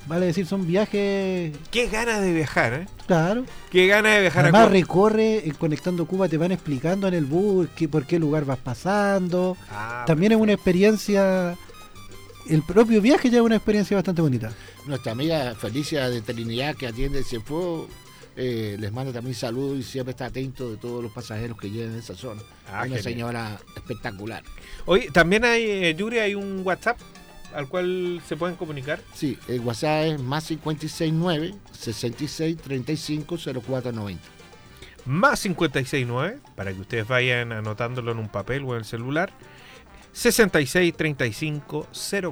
Vale 0.06 0.24
decir, 0.24 0.46
son 0.46 0.66
viajes, 0.66 1.52
Qué 1.70 1.86
ganas 1.88 2.22
de 2.22 2.32
viajar, 2.32 2.72
¿eh? 2.72 2.86
claro. 3.06 3.44
Qué 3.70 3.86
ganas 3.86 4.14
de 4.14 4.20
viajar 4.22 4.40
a 4.40 4.48
Además 4.48 4.62
Cuba. 4.62 4.72
recorre 4.72 5.46
en 5.46 5.54
Conectando 5.54 6.06
Cuba, 6.06 6.28
te 6.30 6.38
van 6.38 6.50
explicando 6.50 7.06
en 7.08 7.12
el 7.14 7.26
bus 7.26 7.68
qué- 7.76 7.88
por 7.90 8.06
qué 8.06 8.18
lugar 8.18 8.46
vas 8.46 8.56
pasando. 8.58 9.54
Ah, 9.70 10.04
También 10.06 10.32
es 10.32 10.38
una 10.38 10.54
experiencia, 10.54 11.54
el 12.48 12.62
propio 12.62 13.02
viaje 13.02 13.28
ya 13.28 13.36
es 13.38 13.44
una 13.44 13.56
experiencia 13.56 13.98
bastante 13.98 14.22
bonita. 14.22 14.50
Nuestra 14.86 15.12
amiga 15.12 15.54
Felicia 15.54 16.08
de 16.08 16.22
Trinidad 16.22 16.74
que 16.74 16.86
atiende 16.86 17.22
Cienfuegos 17.22 17.88
eh, 18.40 18.76
les 18.78 18.92
manda 18.92 19.12
también 19.12 19.34
saludos 19.34 19.80
y 19.80 19.82
siempre 19.82 20.12
está 20.12 20.26
atento 20.26 20.70
de 20.70 20.76
todos 20.76 21.02
los 21.02 21.10
pasajeros 21.10 21.58
que 21.58 21.72
llegan 21.72 21.90
en 21.90 21.98
esa 21.98 22.14
zona. 22.14 22.40
Ah, 22.68 22.82
una 22.82 22.84
genial. 22.84 23.02
señora 23.02 23.60
espectacular. 23.74 24.44
Oye, 24.86 25.10
también 25.12 25.44
hay, 25.44 25.64
eh, 25.64 25.94
Yuri, 25.96 26.20
hay 26.20 26.36
un 26.36 26.62
WhatsApp 26.64 26.98
al 27.52 27.68
cual 27.68 28.22
se 28.28 28.36
pueden 28.36 28.54
comunicar. 28.54 29.00
Sí, 29.12 29.36
el 29.48 29.58
WhatsApp 29.60 30.04
es 30.06 30.20
más 30.20 30.46
569 30.46 31.52
66 31.72 32.56
35 32.58 33.36
0490. 33.36 34.22
Más 35.04 35.42
569, 35.42 36.38
para 36.54 36.72
que 36.72 36.80
ustedes 36.80 37.08
vayan 37.08 37.50
anotándolo 37.50 38.12
en 38.12 38.18
un 38.18 38.28
papel 38.28 38.62
o 38.64 38.74
en 38.74 38.78
el 38.78 38.84
celular. 38.84 39.32
66 40.12 40.94
35 40.96 41.86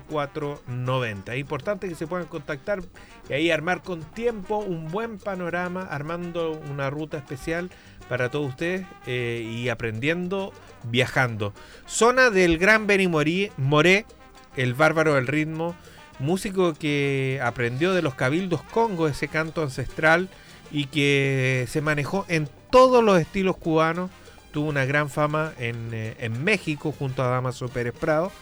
04 0.09 0.62
90. 0.67 1.35
Es 1.35 1.41
importante 1.41 1.89
que 1.89 1.95
se 1.95 2.07
puedan 2.07 2.27
contactar 2.27 2.83
y 3.29 3.33
ahí 3.33 3.51
armar 3.51 3.83
con 3.83 4.03
tiempo 4.03 4.59
un 4.59 4.91
buen 4.91 5.19
panorama, 5.19 5.83
armando 5.83 6.53
una 6.71 6.91
ruta 6.91 7.17
especial 7.19 7.71
para 8.09 8.31
todos 8.31 8.51
ustedes 8.51 8.87
eh, 9.07 9.45
y 9.49 9.69
aprendiendo 9.69 10.53
viajando. 10.85 11.53
Zona 11.87 12.31
del 12.31 12.59
gran 12.59 12.87
Benny 12.87 13.09
Mori- 13.09 13.51
Moré, 13.57 14.07
el 14.57 14.75
bárbaro 14.75 15.15
del 15.15 15.27
ritmo, 15.27 15.75
músico 16.19 16.75
que 16.75 17.41
aprendió 17.43 17.93
de 17.93 18.03
los 18.03 18.15
cabildos 18.15 18.62
congo 18.62 19.07
ese 19.09 19.29
canto 19.29 19.62
ancestral 19.62 20.29
y 20.73 20.87
que 20.87 21.67
se 21.69 21.81
manejó 21.81 22.25
en 22.29 22.49
todos 22.71 23.03
los 23.05 23.21
estilos 23.21 23.57
cubanos. 23.57 24.11
Tuvo 24.57 24.71
una 24.71 24.87
gran 24.87 25.11
fama 25.11 25.53
en, 25.59 25.90
eh, 25.92 26.16
en 26.19 26.42
México 26.42 26.90
junto 26.99 27.23
a 27.23 27.27
Damaso 27.27 27.69
Pérez 27.69 27.92
Prado 27.92 28.33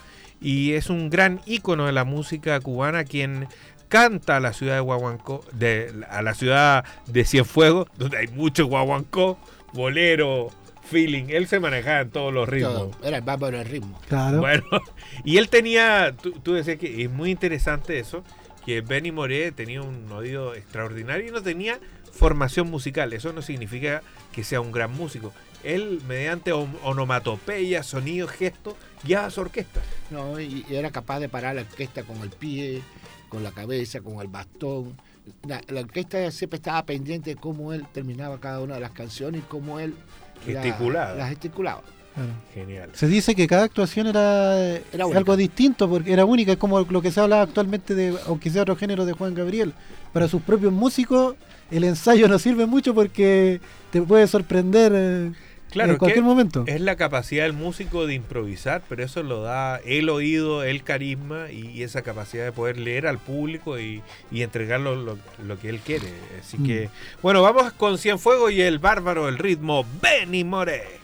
y 0.41 0.75
es 0.75 0.89
un 0.89 1.11
gran 1.11 1.41
ícono 1.45 1.87
de 1.87 1.93
la 1.93 2.05
música 2.05 2.61
cubana 2.61 3.03
quien 3.03 3.49
canta 3.89 4.37
a 4.37 4.41
la 4.41 4.53
ciudad 4.53 4.75
de 4.77 4.81
Guaguancó, 4.81 5.45
de, 5.51 5.93
a 6.09 6.23
la 6.23 6.35
ciudad 6.35 6.85
de 7.09 7.25
Cienfuegos, 7.25 7.89
donde 7.99 8.19
hay 8.19 8.29
mucho 8.29 8.67
guaguancó, 8.67 9.39
bolero, 9.73 10.53
feeling. 10.85 11.25
Él 11.31 11.49
se 11.49 11.59
manejaba 11.59 12.03
en 12.03 12.11
todos 12.11 12.33
los 12.33 12.49
ritmos. 12.49 12.93
Todo, 12.93 12.93
Era 13.03 13.17
el 13.17 13.25
bárbaro 13.25 13.59
del 13.59 13.67
ritmo. 13.67 14.01
Claro. 14.07 14.39
Bueno, 14.39 14.63
y 15.25 15.39
él 15.39 15.49
tenía, 15.49 16.15
tú, 16.23 16.31
tú 16.31 16.53
decías 16.53 16.79
que 16.79 17.03
es 17.03 17.11
muy 17.11 17.33
interesante 17.33 17.99
eso, 17.99 18.23
que 18.65 18.83
Benny 18.83 19.11
Moré 19.11 19.51
tenía 19.51 19.83
un 19.83 20.13
oído 20.13 20.55
extraordinario 20.55 21.27
y 21.27 21.31
no 21.33 21.43
tenía 21.43 21.81
formación 22.15 22.71
musical. 22.71 23.13
Eso 23.13 23.33
no 23.33 23.43
significa 23.43 24.03
que 24.33 24.45
sea 24.45 24.61
un 24.61 24.73
gran 24.73 24.93
músico. 24.93 25.33
Él, 25.63 26.01
mediante 26.07 26.53
on- 26.53 26.77
onomatopeya, 26.83 27.83
sonidos, 27.83 28.31
gestos, 28.31 28.75
guiaba 29.03 29.31
su 29.31 29.41
orquesta. 29.41 29.81
¿no? 30.11 30.39
Y, 30.41 30.65
era 30.69 30.91
capaz 30.91 31.21
de 31.21 31.29
parar 31.29 31.55
la 31.55 31.63
orquesta 31.63 32.03
con 32.03 32.19
el 32.23 32.31
pie, 32.31 32.83
con 33.29 33.43
la 33.43 33.51
cabeza, 33.51 34.01
con 34.01 34.21
el 34.21 34.29
bastón. 34.29 34.97
La, 35.47 35.63
la 35.69 35.81
orquesta 35.81 36.31
siempre 36.31 36.59
estaba 36.59 36.85
pendiente 36.85 37.31
de 37.35 37.37
cómo 37.37 37.73
él 37.73 37.87
terminaba 37.93 38.39
cada 38.41 38.61
una 38.61 38.75
de 38.75 38.81
las 38.81 38.91
canciones 38.93 39.41
y 39.41 39.45
cómo 39.45 39.81
él 39.81 39.95
la- 40.47 40.63
Gesticulaba. 40.63 41.15
la 41.15 41.29
gesticulaba. 41.29 41.83
Genial. 42.55 42.91
Se 42.93 43.09
dice 43.09 43.35
que 43.35 43.47
cada 43.47 43.65
actuación 43.65 44.07
era, 44.07 44.77
eh, 44.77 44.83
algo 44.93 45.37
distinto, 45.37 45.89
porque 45.89 46.13
era 46.13 46.25
única, 46.25 46.53
es 46.53 46.59
como 46.59 46.81
lo 46.81 47.03
que 47.03 47.11
se 47.11 47.21
habla 47.21 47.43
actualmente 47.43 47.95
de, 47.95 48.17
aunque 48.27 48.51
sea 48.51 48.63
otro 48.63 48.77
género 48.77 49.05
de 49.05 49.13
Juan 49.13 49.35
Gabriel. 49.35 49.73
Para 50.13 50.29
sus 50.29 50.41
propios 50.43 50.73
músicos, 50.73 51.35
el 51.71 51.83
ensayo 51.83 52.29
no 52.29 52.39
sirve 52.39 52.67
mucho 52.67 52.95
porque 52.95 53.61
te 53.91 54.01
puede 54.01 54.29
sorprender 54.29 54.93
eh, 54.95 55.33
claro, 55.71 55.93
en 55.93 55.99
cualquier 55.99 56.23
momento. 56.23 56.63
Es 56.69 56.81
la 56.81 56.95
capacidad 56.95 57.45
del 57.45 57.53
músico 57.53 58.07
de 58.07 58.15
improvisar, 58.15 58.83
pero 58.89 59.03
eso 59.03 59.25
lo 59.25 59.43
da 59.43 59.79
el 59.79 60.09
oído, 60.09 60.63
el 60.63 60.85
carisma 60.85 61.51
y, 61.51 61.83
esa 61.83 62.03
capacidad 62.03 62.45
de 62.45 62.53
poder 62.53 62.79
leer 62.79 63.09
al 63.09 63.19
público 63.19 63.81
y, 63.81 64.03
y 64.31 64.47
lo, 64.47 65.59
que 65.61 65.69
él 65.69 65.81
quiere. 65.81 66.13
Así 66.41 66.59
mm. 66.59 66.67
que, 66.67 66.91
bueno, 67.23 67.43
vamos 67.43 67.73
con 67.73 67.99
Cienfuego 67.99 68.51
y 68.51 68.61
el 68.61 68.79
bárbaro 68.79 69.27
del 69.27 69.39
ritmo, 69.39 69.85
Benny 70.01 70.45
More. 70.45 71.04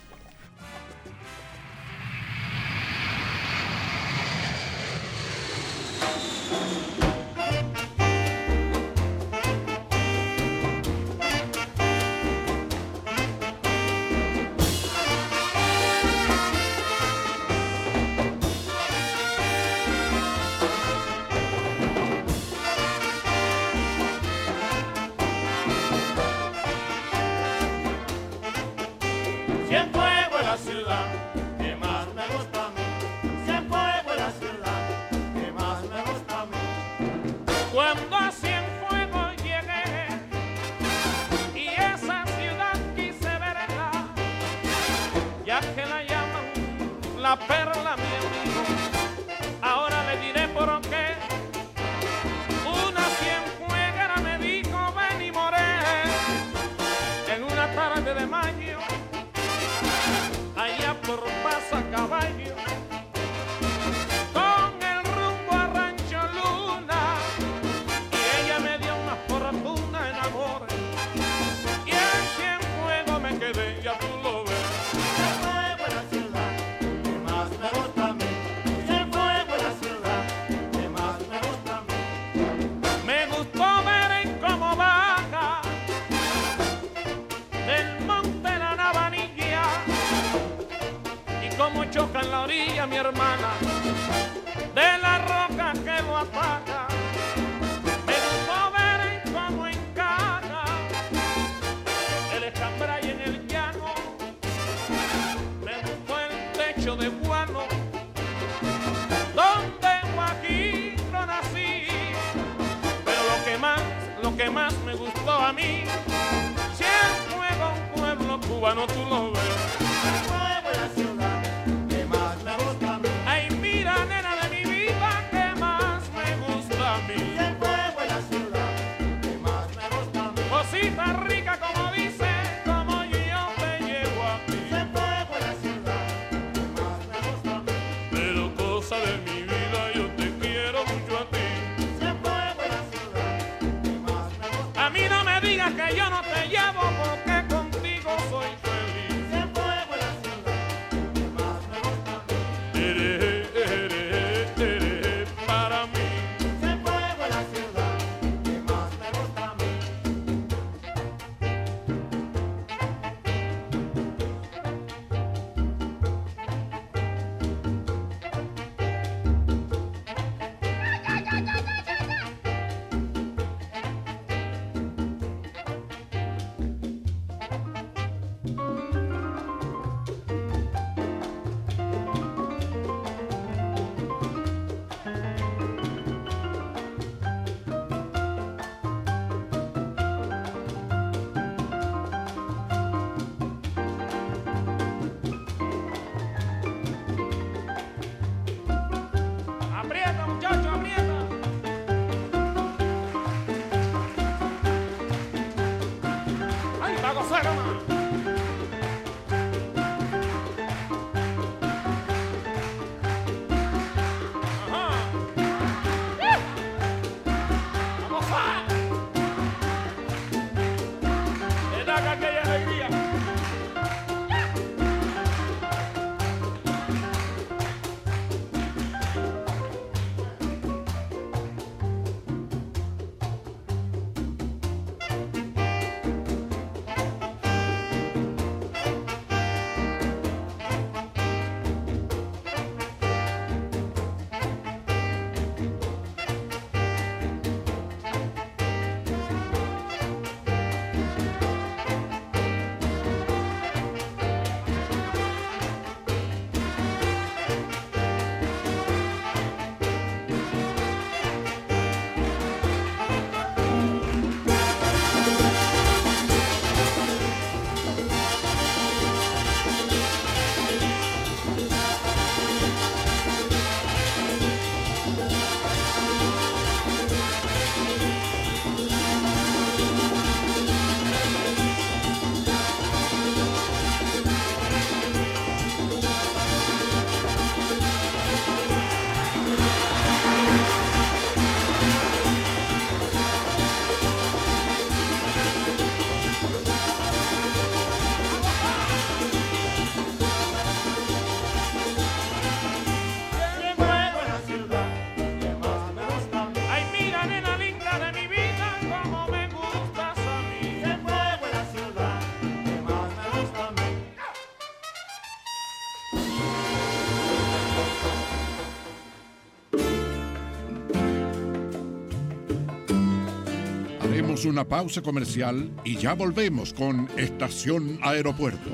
Una 324.61 324.69
pausa 324.69 325.01
comercial 325.01 325.71
y 325.85 325.97
ya 325.97 326.13
volvemos 326.13 326.75
con 326.75 327.09
Estación 327.17 327.99
Aeropuerto. 328.03 328.69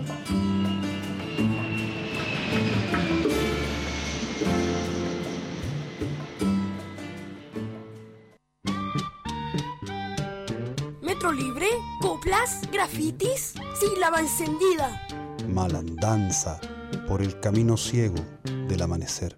Metro 11.02 11.30
libre, 11.30 11.68
coplas, 12.00 12.62
grafitis, 12.72 13.54
sílaba 13.78 14.18
encendida. 14.18 15.06
Malandanza 15.48 16.60
por 17.06 17.22
el 17.22 17.38
camino 17.38 17.76
ciego 17.76 18.18
del 18.66 18.82
amanecer. 18.82 19.36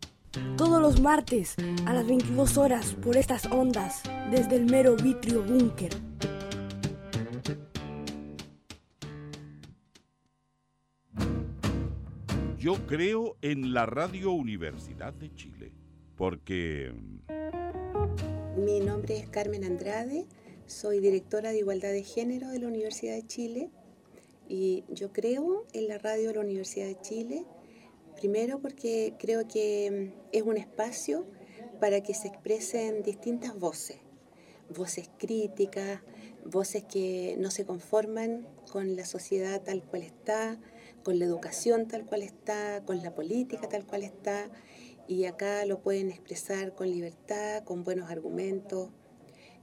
Todos 0.57 0.81
los 0.81 0.99
martes 1.03 1.57
a 1.85 1.93
las 1.93 2.07
22 2.07 2.57
horas 2.57 2.97
por 3.03 3.19
estas 3.19 3.45
ondas 3.45 4.01
desde 4.31 4.57
el 4.57 4.65
mero 4.65 4.97
vitrio 4.97 5.43
búnker. 5.43 6.08
Yo 12.69 12.87
creo 12.87 13.39
en 13.41 13.73
la 13.73 13.87
Radio 13.87 14.31
Universidad 14.31 15.15
de 15.15 15.35
Chile, 15.35 15.73
porque... 16.19 16.93
Mi 18.59 18.81
nombre 18.81 19.17
es 19.17 19.27
Carmen 19.31 19.65
Andrade, 19.65 20.27
soy 20.67 21.01
directora 21.01 21.51
de 21.51 21.61
Igualdad 21.61 21.93
de 21.93 22.03
Género 22.03 22.51
de 22.51 22.59
la 22.59 22.69
Universidad 22.69 23.15
de 23.15 23.27
Chile 23.27 23.71
y 24.51 24.85
yo 24.91 25.15
creo 25.15 25.65
en 25.73 25.89
la 25.89 25.97
radio 25.97 26.29
de 26.29 26.35
la 26.35 26.41
Universidad 26.43 26.89
de 26.89 27.01
Chile, 27.01 27.47
primero 28.17 28.61
porque 28.61 29.15
creo 29.19 29.49
que 29.49 30.13
es 30.33 30.43
un 30.43 30.59
espacio 30.59 31.27
para 31.81 32.03
que 32.03 32.13
se 32.13 32.29
expresen 32.29 33.03
distintas 33.03 33.59
voces, 33.59 33.97
voces 34.77 35.09
críticas, 35.17 36.03
voces 36.45 36.85
que 36.85 37.35
no 37.39 37.51
se 37.51 37.65
conforman 37.65 38.47
con 38.71 38.95
la 38.95 39.07
sociedad 39.07 39.63
tal 39.63 39.83
cual 39.85 40.03
está, 40.03 40.61
con 41.09 41.18
la 41.18 41.25
educación 41.25 41.88
tal 41.88 42.05
cual 42.05 42.21
está, 42.21 42.85
con 42.85 43.03
la 43.03 43.14
política 43.14 43.66
tal 43.66 43.87
cual 43.87 44.03
está, 44.03 44.51
y 45.07 45.25
acá 45.25 45.64
lo 45.64 45.81
pueden 45.81 46.11
expresar 46.11 46.75
con 46.75 46.90
libertad, 46.90 47.64
con 47.64 47.83
buenos 47.83 48.11
argumentos. 48.11 48.90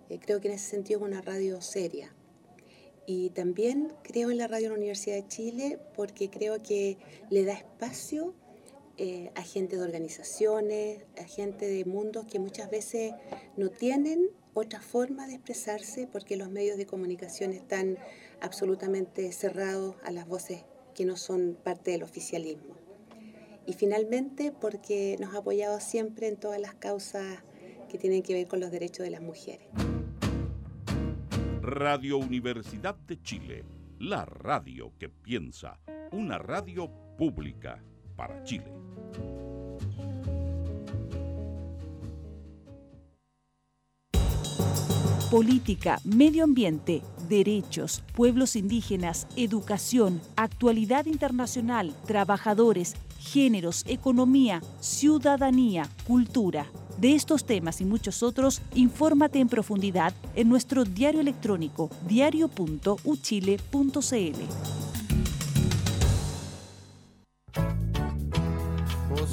Eh, 0.10 0.18
creo 0.18 0.42
que 0.42 0.48
en 0.48 0.56
ese 0.56 0.72
sentido 0.72 1.02
es 1.02 1.06
una 1.06 1.22
radio 1.22 1.62
seria. 1.62 2.16
Y 3.06 3.30
también 3.30 3.94
creo 4.02 4.32
en 4.32 4.40
la 4.40 4.48
radio 4.48 4.64
de 4.64 4.70
la 4.70 4.80
Universidad 4.80 5.18
de 5.18 5.28
Chile 5.28 5.80
porque 5.96 6.32
creo 6.32 6.64
que 6.64 6.98
le 7.30 7.46
da 7.46 7.54
espacio 7.54 8.34
eh, 8.98 9.30
a 9.36 9.44
gente 9.44 9.78
de 9.78 9.84
organizaciones, 9.84 11.04
a 11.16 11.26
gente 11.26 11.68
de 11.68 11.86
mundos 11.86 12.26
que 12.26 12.40
muchas 12.40 12.72
veces 12.72 13.14
no 13.56 13.70
tienen 13.70 14.32
otra 14.56 14.82
forma 14.82 15.28
de 15.28 15.36
expresarse 15.36 16.08
porque 16.12 16.38
los 16.38 16.50
medios 16.50 16.78
de 16.80 16.88
comunicación 16.88 17.54
están 17.54 18.00
absolutamente 18.42 19.32
cerrados 19.32 19.96
a 20.04 20.10
las 20.10 20.28
voces 20.28 20.64
que 20.96 21.06
no 21.06 21.18
son 21.18 21.56
parte 21.64 21.92
del 21.92 22.02
oficialismo. 22.02 22.76
Y 23.68 23.74
finalmente 23.74 24.52
porque 24.52 25.18
nos 25.20 25.36
ha 25.36 25.40
apoyado 25.40 25.80
siempre 25.80 26.28
en 26.28 26.38
todas 26.38 26.60
las 26.60 26.74
causas 26.76 27.44
que 27.90 27.98
tienen 28.00 28.24
que 28.24 28.34
ver 28.34 28.48
con 28.48 28.60
los 28.60 28.72
derechos 28.72 29.04
de 29.04 29.12
las 29.12 29.22
mujeres. 29.22 29.68
Radio 31.62 32.18
Universidad 32.18 32.96
de 32.96 33.22
Chile, 33.22 33.64
la 34.00 34.26
radio 34.26 34.94
que 34.98 35.10
piensa, 35.10 35.80
una 36.12 36.38
radio 36.38 36.90
pública 37.18 37.84
para 38.16 38.44
Chile. 38.44 38.72
Política, 45.32 46.00
medio 46.06 46.44
ambiente, 46.44 47.02
derechos, 47.28 48.04
pueblos 48.14 48.56
indígenas, 48.56 49.28
educación, 49.36 50.22
actualidad 50.36 51.06
internacional, 51.06 51.94
trabajadores, 52.06 52.96
géneros, 53.20 53.84
economía, 53.88 54.62
ciudadanía, 54.80 55.90
cultura. 56.08 56.68
De 56.98 57.14
estos 57.14 57.46
temas 57.46 57.82
y 57.82 57.86
muchos 57.86 58.24
otros, 58.24 58.62
infórmate 58.74 59.40
en 59.40 59.50
profundidad 59.50 60.14
en 60.36 60.48
nuestro 60.48 60.86
diario 60.86 61.20
electrónico 61.20 61.90
diario.uchile.cl. 62.08 64.95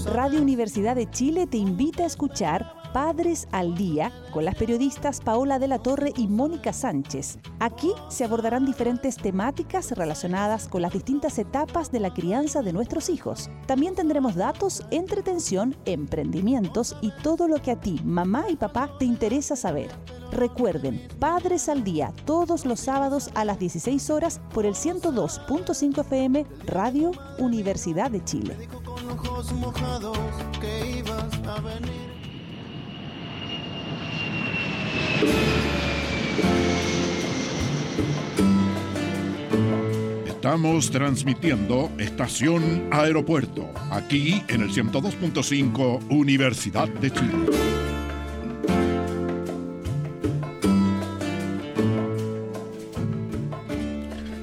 Radio 0.06 0.42
Universidad 0.42 0.96
de 0.96 1.08
Chile 1.08 1.46
te 1.46 1.58
invita 1.58 2.02
a 2.02 2.06
escuchar 2.06 2.72
Padres 2.92 3.46
al 3.52 3.74
Día 3.74 4.12
con 4.32 4.44
las 4.44 4.54
periodistas 4.54 5.20
Paola 5.20 5.58
de 5.58 5.68
la 5.68 5.78
Torre 5.78 6.12
y 6.16 6.28
Mónica 6.28 6.72
Sánchez. 6.72 7.38
Aquí 7.60 7.92
se 8.08 8.24
abordarán 8.24 8.66
diferentes 8.66 9.16
temáticas 9.16 9.92
relacionadas 9.92 10.68
con 10.68 10.82
las 10.82 10.92
distintas 10.92 11.38
etapas 11.38 11.92
de 11.92 12.00
la 12.00 12.12
crianza 12.12 12.62
de 12.62 12.72
nuestros 12.72 13.08
hijos. 13.08 13.48
También 13.66 13.94
tendremos 13.94 14.34
datos, 14.34 14.84
entretención, 14.90 15.76
emprendimientos 15.84 16.96
y 17.00 17.12
todo 17.22 17.48
lo 17.48 17.62
que 17.62 17.70
a 17.70 17.80
ti, 17.80 18.00
mamá 18.04 18.46
y 18.50 18.56
papá, 18.56 18.90
te 18.98 19.04
interesa 19.04 19.56
saber. 19.56 19.90
Recuerden, 20.32 21.08
Padres 21.18 21.68
al 21.68 21.84
Día, 21.84 22.12
todos 22.24 22.64
los 22.66 22.80
sábados 22.80 23.30
a 23.34 23.44
las 23.44 23.58
16 23.58 24.10
horas 24.10 24.40
por 24.52 24.66
el 24.66 24.74
102.5 24.74 26.00
FM 26.00 26.46
Radio 26.66 27.12
Universidad 27.38 28.10
de 28.10 28.24
Chile. 28.24 28.56
Estamos 40.26 40.90
transmitiendo 40.90 41.90
Estación 41.98 42.88
Aeropuerto, 42.90 43.70
aquí 43.90 44.42
en 44.48 44.62
el 44.62 44.70
102.5 44.70 46.10
Universidad 46.10 46.88
de 46.88 47.10
Chile. 47.12 47.81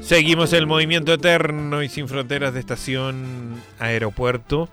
Seguimos 0.10 0.54
el 0.54 0.65
movimiento 0.65 1.13
eterno 1.13 1.84
y 1.84 1.88
sin 1.88 2.08
fronteras 2.08 2.52
de 2.56 2.60
Estación 2.60 3.62
Aeropuerto. 3.78 4.67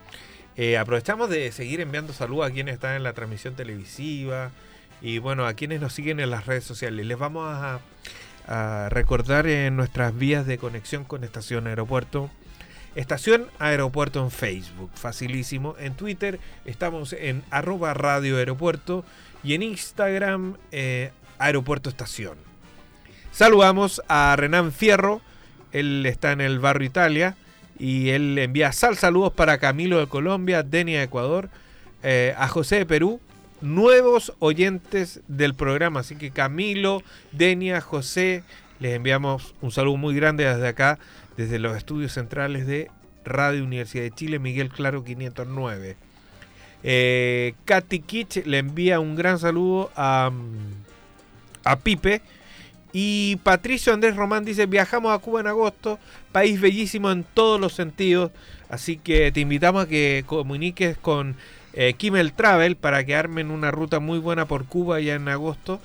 Eh, 0.57 0.79
aprovechamos 0.79 1.29
de 1.29 1.53
seguir 1.53 1.83
enviando 1.83 2.15
saludos 2.15 2.47
a 2.47 2.51
quienes 2.51 2.73
están 2.73 2.97
en 2.97 3.03
la 3.03 3.13
transmisión 3.13 3.55
televisiva 3.55 4.51
y 5.03 5.19
bueno, 5.19 5.45
a 5.45 5.53
quienes 5.53 5.83
nos 5.83 5.93
siguen 5.93 6.21
en 6.21 6.31
las 6.31 6.47
redes 6.47 6.65
sociales. 6.65 7.05
Les 7.05 7.19
vamos 7.19 7.55
a, 7.55 8.89
recordar 8.89 9.47
en 9.47 9.77
nuestras 9.77 10.17
vías 10.17 10.47
de 10.47 10.57
conexión 10.57 11.05
con 11.05 11.23
Estación 11.23 11.67
Aeropuerto. 11.67 12.31
Estación 12.95 13.47
Aeropuerto 13.59 14.23
en 14.23 14.31
Facebook, 14.31 14.91
facilísimo. 14.95 15.77
En 15.79 15.93
Twitter 15.93 16.41
estamos 16.65 17.13
en 17.13 17.43
arroba 17.51 17.93
radio 17.93 18.39
aeropuerto 18.39 19.05
y 19.45 19.53
en 19.53 19.65
Instagram 19.65 20.57
eh, 20.73 21.11
Aeropuerto 21.39 21.91
Estación. 21.91 22.46
Saludamos 23.37 24.01
a 24.09 24.35
Renan 24.35 24.73
Fierro, 24.73 25.21
él 25.71 26.07
está 26.07 26.33
en 26.33 26.41
el 26.41 26.59
barrio 26.59 26.87
Italia 26.87 27.37
y 27.79 28.09
él 28.09 28.39
envía 28.39 28.73
sal 28.73 28.97
saludos 28.97 29.31
para 29.31 29.59
Camilo 29.59 29.99
de 29.99 30.07
Colombia, 30.07 30.63
Denia 30.63 31.01
de 31.01 31.05
Ecuador, 31.05 31.51
eh, 32.03 32.35
a 32.39 32.49
José 32.49 32.77
de 32.77 32.87
Perú, 32.87 33.21
nuevos 33.61 34.33
oyentes 34.39 35.21
del 35.29 35.55
programa. 35.55 36.01
Así 36.01 36.17
que 36.17 36.31
Camilo, 36.31 37.03
Denia, 37.31 37.83
José, 37.83 38.43
les 38.81 38.95
enviamos 38.95 39.55
un 39.61 39.71
saludo 39.71 39.99
muy 39.99 40.15
grande 40.15 40.47
desde 40.47 40.69
acá, 40.69 40.99
desde 41.37 41.59
los 41.59 41.77
estudios 41.77 42.13
centrales 42.13 42.67
de 42.67 42.91
Radio 43.23 43.65
Universidad 43.65 44.05
de 44.05 44.13
Chile, 44.13 44.39
Miguel 44.39 44.71
Claro 44.71 45.05
509. 45.05 45.97
Eh, 46.83 47.53
Katy 47.67 48.01
Kitsch 48.01 48.47
le 48.47 48.57
envía 48.57 48.99
un 48.99 49.15
gran 49.15 49.39
saludo 49.39 49.91
a, 49.95 50.31
a 51.65 51.77
Pipe. 51.77 52.23
Y 52.99 53.37
Patricio 53.43 53.93
Andrés 53.93 54.17
Román 54.17 54.47
dice, 54.47 54.65
viajamos 54.65 55.13
a 55.13 55.19
Cuba 55.19 55.41
en 55.41 55.49
agosto, 55.49 55.99
país 56.33 56.59
bellísimo 56.59 57.11
en 57.11 57.25
todos 57.25 57.61
los 57.61 57.75
sentidos, 57.75 58.31
así 58.71 58.97
que 58.97 59.31
te 59.33 59.41
invitamos 59.41 59.85
a 59.85 59.87
que 59.87 60.25
comuniques 60.27 60.97
con 60.97 61.37
eh, 61.75 61.95
Travel 62.35 62.77
para 62.77 63.05
que 63.05 63.15
armen 63.15 63.51
una 63.51 63.71
ruta 63.71 64.01
muy 64.01 64.19
buena 64.19 64.47
por 64.47 64.65
Cuba 64.65 64.99
ya 64.99 65.15
en 65.15 65.29
agosto, 65.29 65.79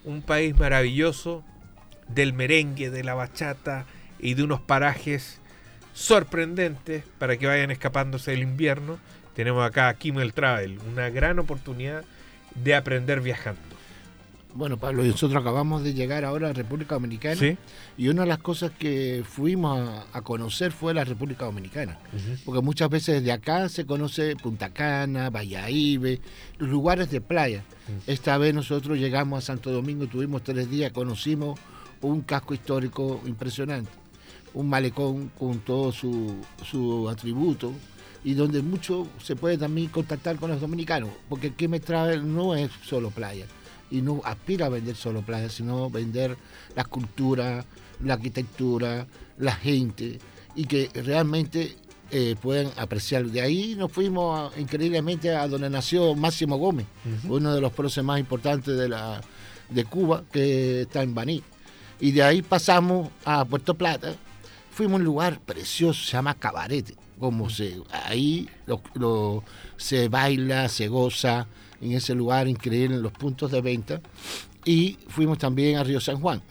un 0.06 0.22
país 0.22 0.58
maravilloso, 0.58 1.44
del 2.08 2.32
merengue, 2.32 2.88
de 2.88 3.04
la 3.04 3.12
bachata 3.12 3.84
y 4.18 4.32
de 4.32 4.44
unos 4.44 4.62
parajes 4.62 5.42
sorprendentes 5.96 7.04
para 7.18 7.38
que 7.38 7.46
vayan 7.46 7.70
escapándose 7.70 8.32
del 8.32 8.42
invierno. 8.42 8.98
Tenemos 9.34 9.64
acá 9.64 9.88
a 9.88 9.94
Kimmel 9.94 10.34
Travel, 10.34 10.78
una 10.92 11.08
gran 11.08 11.38
oportunidad 11.38 12.04
de 12.54 12.74
aprender 12.74 13.22
viajando. 13.22 13.60
Bueno, 14.54 14.78
Pablo, 14.78 15.02
nosotros 15.04 15.38
acabamos 15.38 15.82
de 15.82 15.92
llegar 15.92 16.24
ahora 16.24 16.46
a 16.46 16.50
la 16.50 16.54
República 16.54 16.94
Dominicana 16.94 17.38
y 17.98 18.08
una 18.08 18.22
de 18.22 18.28
las 18.28 18.38
cosas 18.38 18.70
que 18.78 19.22
fuimos 19.28 19.78
a, 19.78 20.06
a 20.16 20.22
conocer 20.22 20.72
fue 20.72 20.94
la 20.94 21.04
República 21.04 21.44
Dominicana, 21.44 21.98
porque 22.44 22.62
muchas 22.62 22.88
veces 22.88 23.22
de 23.22 23.32
acá 23.32 23.68
se 23.68 23.84
conoce 23.84 24.34
Punta 24.36 24.70
Cana, 24.70 25.28
Valladolid, 25.28 26.20
los 26.58 26.70
lugares 26.70 27.10
de 27.10 27.20
playa. 27.20 27.64
Esta 28.06 28.38
vez 28.38 28.54
nosotros 28.54 28.98
llegamos 28.98 29.38
a 29.38 29.46
Santo 29.46 29.70
Domingo, 29.70 30.06
tuvimos 30.06 30.42
tres 30.42 30.70
días, 30.70 30.90
conocimos 30.90 31.60
un 32.00 32.22
casco 32.22 32.54
histórico 32.54 33.20
impresionante, 33.26 33.90
un 34.56 34.70
malecón 34.70 35.30
con 35.38 35.60
todo 35.60 35.92
su, 35.92 36.34
su 36.64 37.08
atributo 37.10 37.72
y 38.24 38.32
donde 38.32 38.62
mucho 38.62 39.06
se 39.22 39.36
puede 39.36 39.58
también 39.58 39.88
contactar 39.88 40.36
con 40.36 40.50
los 40.50 40.60
dominicanos, 40.60 41.10
porque 41.28 41.52
el 41.56 41.68
me 41.68 41.78
trae 41.78 42.18
no 42.18 42.54
es 42.54 42.70
solo 42.82 43.10
playa 43.10 43.46
y 43.90 44.00
no 44.00 44.22
aspira 44.24 44.66
a 44.66 44.70
vender 44.70 44.96
solo 44.96 45.20
playa, 45.20 45.50
sino 45.50 45.90
vender 45.90 46.36
la 46.74 46.84
cultura, 46.84 47.64
la 48.02 48.14
arquitectura, 48.14 49.06
la 49.38 49.52
gente 49.52 50.18
y 50.54 50.64
que 50.64 50.90
realmente 50.94 51.76
eh, 52.10 52.34
pueden 52.40 52.70
apreciar. 52.78 53.26
De 53.26 53.42
ahí 53.42 53.74
nos 53.76 53.92
fuimos 53.92 54.56
increíblemente 54.56 55.36
a 55.36 55.46
donde 55.46 55.68
nació 55.68 56.14
Máximo 56.14 56.56
Gómez, 56.56 56.86
uno 57.28 57.54
de 57.54 57.60
los 57.60 57.72
próceres 57.74 58.06
más 58.06 58.18
importantes 58.18 58.74
de, 58.74 58.88
la, 58.88 59.20
de 59.68 59.84
Cuba, 59.84 60.24
que 60.32 60.80
está 60.82 61.02
en 61.02 61.14
Baní. 61.14 61.42
Y 62.00 62.12
de 62.12 62.22
ahí 62.22 62.40
pasamos 62.40 63.10
a 63.26 63.44
Puerto 63.44 63.74
Plata. 63.74 64.14
Fuimos 64.76 64.92
a 64.92 64.96
un 64.96 65.04
lugar 65.04 65.40
precioso, 65.40 66.04
se 66.04 66.12
llama 66.12 66.34
Cabarete. 66.34 66.94
Como 67.18 67.48
se, 67.48 67.80
ahí 68.04 68.46
se 69.78 70.08
baila, 70.10 70.68
se 70.68 70.88
goza, 70.88 71.46
en 71.80 71.92
ese 71.92 72.14
lugar 72.14 72.46
increíble, 72.46 72.96
en 72.96 73.02
los 73.02 73.12
puntos 73.12 73.50
de 73.50 73.62
venta. 73.62 74.02
Y 74.66 74.98
fuimos 75.08 75.38
también 75.38 75.78
a 75.78 75.82
Río 75.82 75.98
San 75.98 76.20
Juan. 76.20 76.42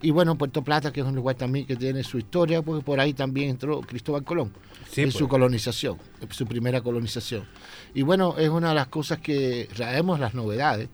Y 0.00 0.12
bueno, 0.12 0.38
Puerto 0.38 0.62
Plata, 0.62 0.92
que 0.92 1.00
es 1.00 1.06
un 1.06 1.16
lugar 1.16 1.34
también 1.34 1.66
que 1.66 1.74
tiene 1.74 2.04
su 2.04 2.18
historia, 2.18 2.62
porque 2.62 2.84
por 2.84 3.00
ahí 3.00 3.14
también 3.14 3.50
entró 3.50 3.80
Cristóbal 3.80 4.22
Colón 4.22 4.52
en 4.94 5.10
su 5.10 5.18
pues. 5.18 5.30
colonización, 5.30 5.98
su 6.30 6.46
primera 6.46 6.82
colonización. 6.82 7.48
Y 7.94 8.02
bueno, 8.02 8.36
es 8.38 8.48
una 8.48 8.68
de 8.68 8.74
las 8.76 8.86
cosas 8.86 9.18
que 9.18 9.68
traemos 9.74 10.20
las 10.20 10.34
novedades. 10.34 10.88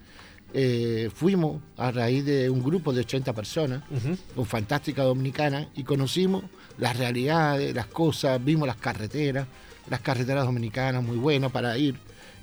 Eh, 0.55 1.11
fuimos 1.15 1.61
a 1.77 1.91
raíz 1.91 2.25
de 2.25 2.49
un 2.49 2.63
grupo 2.63 2.93
de 2.93 3.01
80 3.01 3.35
personas 3.35 3.83
con 4.35 4.47
Fantástica 4.47 5.03
Dominicana 5.03 5.69
y 5.75 5.85
conocimos 5.85 6.45
las 6.79 6.97
realidades, 6.97 7.75
las 7.75 7.87
cosas, 7.87 8.43
vimos 8.43 8.67
las 8.67 8.77
carreteras, 8.77 9.47
las 9.91 10.01
carreteras 10.01 10.47
dominicanas 10.47 11.03
muy 11.03 11.17
buenas 11.17 11.53
para 11.53 11.77
ir. 11.77 11.97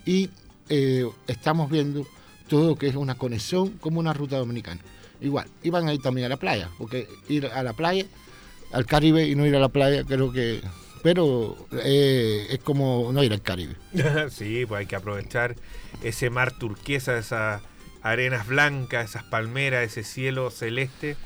Y 0.05 0.29
eh, 0.69 1.07
estamos 1.27 1.69
viendo 1.69 2.05
todo 2.47 2.67
lo 2.69 2.75
que 2.75 2.87
es 2.87 2.95
una 2.95 3.15
conexión 3.15 3.69
como 3.79 3.99
una 3.99 4.13
ruta 4.13 4.37
dominicana. 4.37 4.81
Igual, 5.21 5.47
iban 5.63 5.87
a 5.87 5.93
ir 5.93 6.01
también 6.01 6.25
a 6.25 6.29
la 6.29 6.37
playa, 6.37 6.69
porque 6.77 7.07
ir 7.27 7.47
a 7.47 7.63
la 7.63 7.73
playa, 7.73 8.05
al 8.71 8.85
Caribe 8.85 9.25
y 9.27 9.35
no 9.35 9.45
ir 9.45 9.55
a 9.55 9.59
la 9.59 9.69
playa, 9.69 10.03
creo 10.03 10.31
que... 10.31 10.61
Pero 11.01 11.55
eh, 11.83 12.47
es 12.49 12.59
como 12.59 13.11
no 13.13 13.23
ir 13.23 13.31
al 13.31 13.41
Caribe. 13.41 13.75
sí, 14.29 14.65
pues 14.65 14.79
hay 14.79 14.85
que 14.87 14.95
aprovechar 14.95 15.55
ese 16.03 16.31
mar 16.31 16.51
turquesa, 16.57 17.17
esas 17.17 17.61
arenas 18.05 18.47
blancas, 18.47 19.09
esas 19.09 19.23
palmeras, 19.23 19.83
ese 19.83 20.03
cielo 20.03 20.51
celeste, 20.51 21.17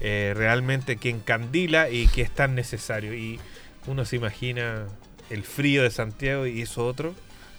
eh, 0.00 0.32
realmente 0.36 0.96
que 0.96 1.10
encandila 1.10 1.90
y 1.90 2.06
que 2.08 2.22
es 2.22 2.30
tan 2.30 2.54
necesario. 2.54 3.14
Y 3.14 3.40
uno 3.86 4.04
se 4.04 4.16
imagina 4.16 4.86
el 5.30 5.42
frío 5.42 5.82
de 5.82 5.90
Santiago 5.90 6.46
y 6.46 6.62
eso 6.62 6.86
otro 6.86 7.14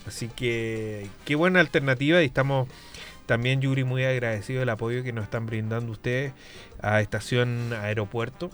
Así 0.09 0.27
que 0.27 1.07
qué 1.25 1.35
buena 1.35 1.59
alternativa 1.59 2.21
y 2.21 2.25
estamos 2.25 2.67
también, 3.27 3.61
Yuri, 3.61 3.83
muy 3.83 4.03
agradecidos 4.03 4.61
del 4.61 4.69
apoyo 4.69 5.03
que 5.03 5.13
nos 5.13 5.25
están 5.25 5.45
brindando 5.45 5.91
ustedes 5.91 6.33
a 6.81 6.99
Estación 7.01 7.73
Aeropuerto. 7.73 8.49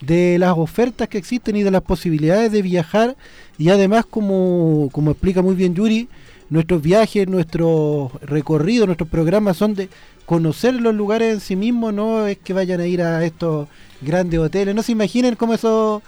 de 0.00 0.38
las 0.38 0.56
ofertas 0.56 1.08
que 1.08 1.18
existen 1.18 1.56
y 1.56 1.62
de 1.62 1.70
las 1.70 1.82
posibilidades 1.82 2.52
de 2.52 2.62
viajar. 2.62 3.16
Y 3.58 3.70
además, 3.70 4.06
como, 4.08 4.88
como 4.92 5.10
explica 5.10 5.42
muy 5.42 5.54
bien 5.54 5.74
Yuri, 5.74 6.08
nuestros 6.50 6.80
viajes, 6.80 7.28
nuestros 7.28 8.12
recorridos, 8.22 8.86
nuestros 8.86 9.08
programas 9.08 9.56
son 9.56 9.74
de 9.74 9.88
conocer 10.24 10.74
los 10.74 10.94
lugares 10.94 11.34
en 11.34 11.40
sí 11.40 11.56
mismos, 11.56 11.92
no 11.92 12.26
es 12.26 12.38
que 12.38 12.52
vayan 12.52 12.80
a 12.80 12.86
ir 12.86 13.02
a 13.02 13.24
estos 13.24 13.68
grandes 14.00 14.38
hoteles. 14.38 14.74
No 14.74 14.82
se 14.82 14.92
imaginen 14.92 15.34
cómo 15.34 15.54
eso, 15.54 16.02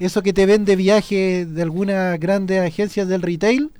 eso 0.00 0.22
que 0.22 0.32
te 0.32 0.46
vende 0.46 0.74
viajes 0.76 1.54
de 1.54 1.62
algunas 1.62 2.18
grandes 2.18 2.60
agencias 2.60 3.08
del 3.08 3.22
retail, 3.22 3.70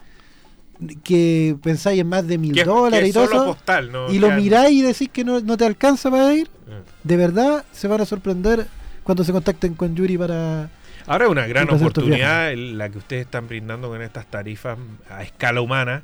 que 1.03 1.57
pensáis 1.63 2.01
en 2.01 2.09
más 2.09 2.27
de 2.27 2.39
mil 2.39 2.55
dólares 2.65 3.11
y 3.11 3.13
todo 3.13 3.25
eso, 3.25 3.57
y 4.11 4.19
lo 4.19 4.31
miráis 4.31 4.79
y 4.79 4.83
decís 4.83 5.09
que 5.13 5.25
no, 5.25 5.57
te 5.57 5.65
alcanza 5.65 6.11
para 6.11 6.35
ir, 6.35 6.49
ah. 6.69 6.81
de 7.03 7.17
verdad 7.17 7.65
se 7.73 7.89
van 7.89 8.01
a 8.01 8.05
sorprender 8.05 8.67
cuando 9.03 9.25
se 9.25 9.33
contacten 9.33 9.75
con 9.75 9.95
Yuri 9.97 10.19
para 10.19 10.71
Ahora 11.09 11.25
es 11.25 11.31
una 11.31 11.47
gran 11.47 11.71
oportunidad 11.71 12.53
la 12.55 12.91
que 12.91 12.99
ustedes 12.99 13.25
están 13.25 13.49
brindando 13.49 13.89
con 13.89 14.03
estas 14.03 14.27
tarifas 14.27 14.79
a 15.09 15.23
escala 15.23 15.63
humana, 15.63 16.03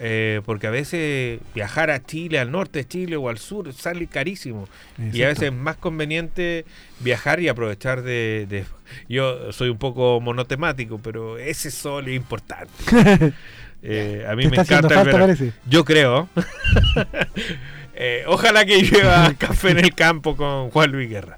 eh, 0.00 0.40
porque 0.44 0.66
a 0.66 0.70
veces 0.70 1.38
viajar 1.54 1.90
a 1.90 2.02
Chile, 2.02 2.40
al 2.40 2.50
norte 2.50 2.80
de 2.80 2.88
Chile 2.88 3.16
o 3.16 3.28
al 3.28 3.38
sur, 3.38 3.72
sale 3.72 4.08
carísimo. 4.08 4.68
Y 5.12 5.22
a 5.22 5.28
veces 5.28 5.44
es 5.44 5.52
más 5.52 5.76
conveniente 5.76 6.64
viajar 6.98 7.38
y 7.38 7.46
aprovechar 7.46 8.02
de, 8.02 8.64
Yo 9.08 9.52
soy 9.52 9.68
un 9.68 9.78
poco 9.78 10.20
monotemático, 10.20 10.98
pero 10.98 11.38
ese 11.38 11.70
sol 11.70 12.08
es 12.08 12.16
importante. 12.16 12.72
Eh, 13.82 14.26
a 14.28 14.34
mí 14.36 14.46
me 14.46 14.56
encanta 14.56 15.02
el 15.02 15.52
Yo 15.66 15.84
creo. 15.84 16.28
Eh, 18.02 18.24
ojalá 18.26 18.64
que 18.64 18.80
lleva 18.80 19.34
café 19.38 19.72
en 19.72 19.80
el 19.80 19.94
campo 19.94 20.34
con 20.34 20.70
Juan 20.70 20.90
Luis 20.90 21.10
Guerra. 21.10 21.36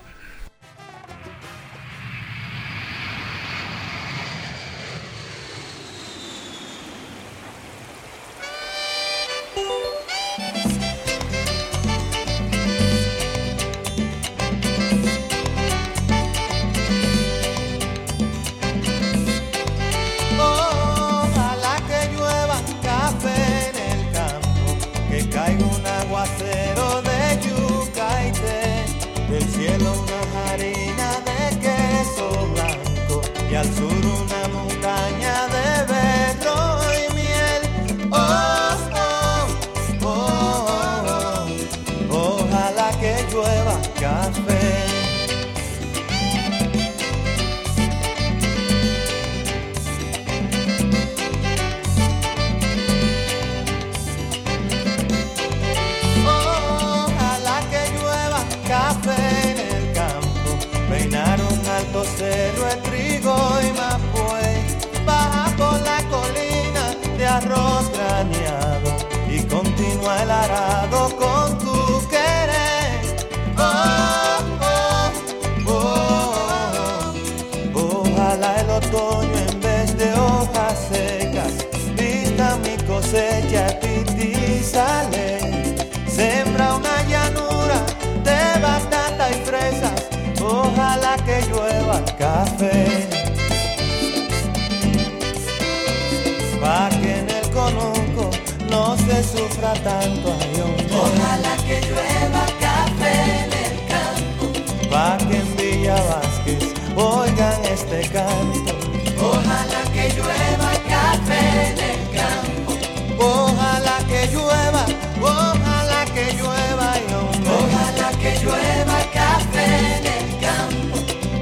Sufra 99.23 99.73
tanto, 99.75 100.35
ay 100.41 100.61
hombre. 100.61 100.87
Ojalá 100.91 101.57
que 101.67 101.81
llueva 101.87 102.45
café 102.61 103.15
en 103.45 103.53
el 103.65 103.77
campo. 103.93 104.45
Pa' 104.91 105.19
que 105.19 105.37
en 105.37 105.57
Villa 105.57 105.97
Vázquez 106.11 106.75
oigan 106.97 107.65
este 107.65 108.01
canto. 108.11 108.73
Ojalá 109.21 109.83
que 109.95 110.09
llueva 110.17 110.71
café 110.89 111.43
en 111.69 111.79
el 111.91 112.03
campo. 112.19 112.73
Ojalá 113.19 113.99
que 114.09 114.27
llueva, 114.33 114.85
ojalá 115.21 116.05
que 116.15 116.33
llueva, 116.39 116.89
hombre. 117.19 117.51
Ojalá 117.61 118.11
que 118.21 118.31
llueva 118.43 118.99
café 119.13 119.67
en 119.97 120.07
el 120.19 120.29
campo. 120.47 120.97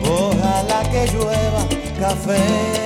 Ojalá 0.04 0.82
que 0.90 1.06
llueva 1.12 1.62
café. 1.98 2.79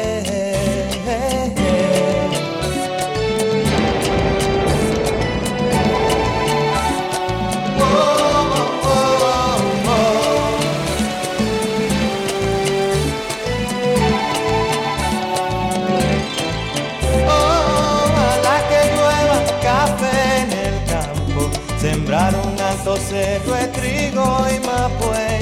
Cerro 23.14 23.54
de 23.54 23.66
trigo 23.68 24.24
y 24.50 24.58
mapuey, 24.66 25.38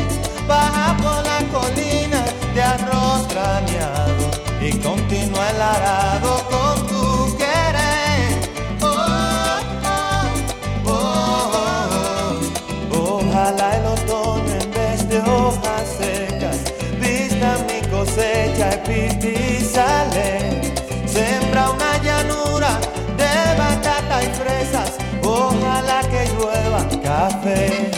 baja 0.47 0.95
por 0.99 1.25
la 1.25 1.39
colina 1.55 2.23
de 2.55 2.63
arroz 2.63 3.27
graneado 3.29 4.31
y 4.61 4.73
continúa 4.73 5.51
el 5.51 5.63
arado 5.63 6.42
café. 27.33 27.91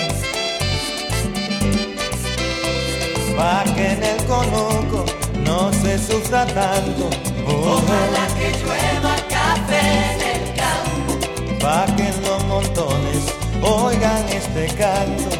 Pa' 3.36 3.64
que 3.74 3.92
en 3.92 4.02
el 4.02 4.24
conuco 4.26 5.04
no 5.44 5.72
se 5.72 5.98
sufra 5.98 6.46
tanto. 6.46 7.10
Ojalá 7.46 8.26
que 8.38 8.48
llueva 8.60 9.14
café 9.28 9.82
en 10.12 10.20
el 10.34 10.44
campo. 10.62 11.12
Pa' 11.60 11.86
que 11.96 12.08
en 12.08 12.22
los 12.22 12.44
montones 12.44 13.22
oigan 13.62 14.24
este 14.28 14.66
canto. 14.74 15.30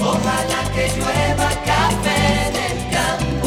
Ojalá 0.00 0.60
que 0.74 0.84
llueva 0.96 1.48
café 1.70 2.18
en 2.46 2.54
el 2.68 2.78
campo. 2.96 3.46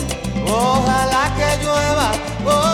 Ojalá 0.51 1.23
que 1.37 1.63
llueva, 1.63 2.11
ojalá 2.45 2.72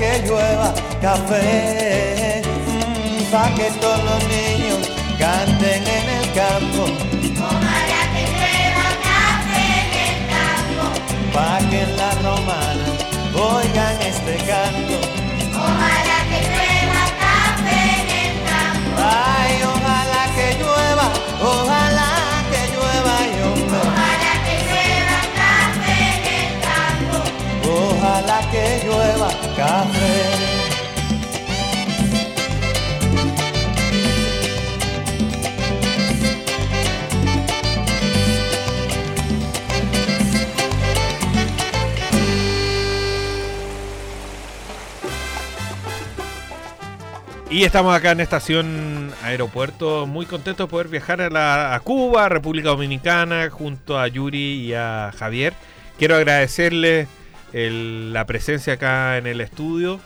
que 0.00 0.22
llueva 0.26 0.72
café, 1.02 2.42
mm, 2.42 3.30
pa' 3.30 3.50
que 3.54 3.70
todos 3.82 4.02
los 4.08 4.22
niños 4.34 4.78
canten 5.18 5.82
en 5.98 6.06
el 6.18 6.26
campo, 6.32 6.84
Ojalá 7.48 8.02
que 8.14 8.22
llueva 8.32 8.86
café 9.08 9.64
en 9.82 9.92
el 10.08 10.18
campo. 10.34 10.84
pa' 11.34 11.58
que 11.70 11.80
en 11.82 11.96
la 11.98 12.10
romana 12.26 12.86
oigan 13.34 13.96
este 14.10 14.34
canto. 14.50 15.19
Y 47.50 47.64
estamos 47.64 47.94
acá 47.94 48.12
en 48.12 48.20
estación 48.20 49.12
aeropuerto, 49.22 50.06
muy 50.06 50.24
contentos 50.24 50.66
de 50.66 50.70
poder 50.70 50.88
viajar 50.88 51.20
a, 51.20 51.28
la, 51.28 51.74
a 51.74 51.80
Cuba, 51.80 52.28
República 52.30 52.70
Dominicana, 52.70 53.50
junto 53.50 53.98
a 53.98 54.08
Yuri 54.08 54.68
y 54.68 54.72
a 54.72 55.12
Javier. 55.18 55.52
Quiero 55.98 56.16
agradecerles 56.16 57.08
el- 57.52 58.12
la 58.12 58.26
presencia 58.26 58.74
acá 58.74 59.18
en 59.18 59.26
el 59.26 59.40
estudio. 59.40 60.00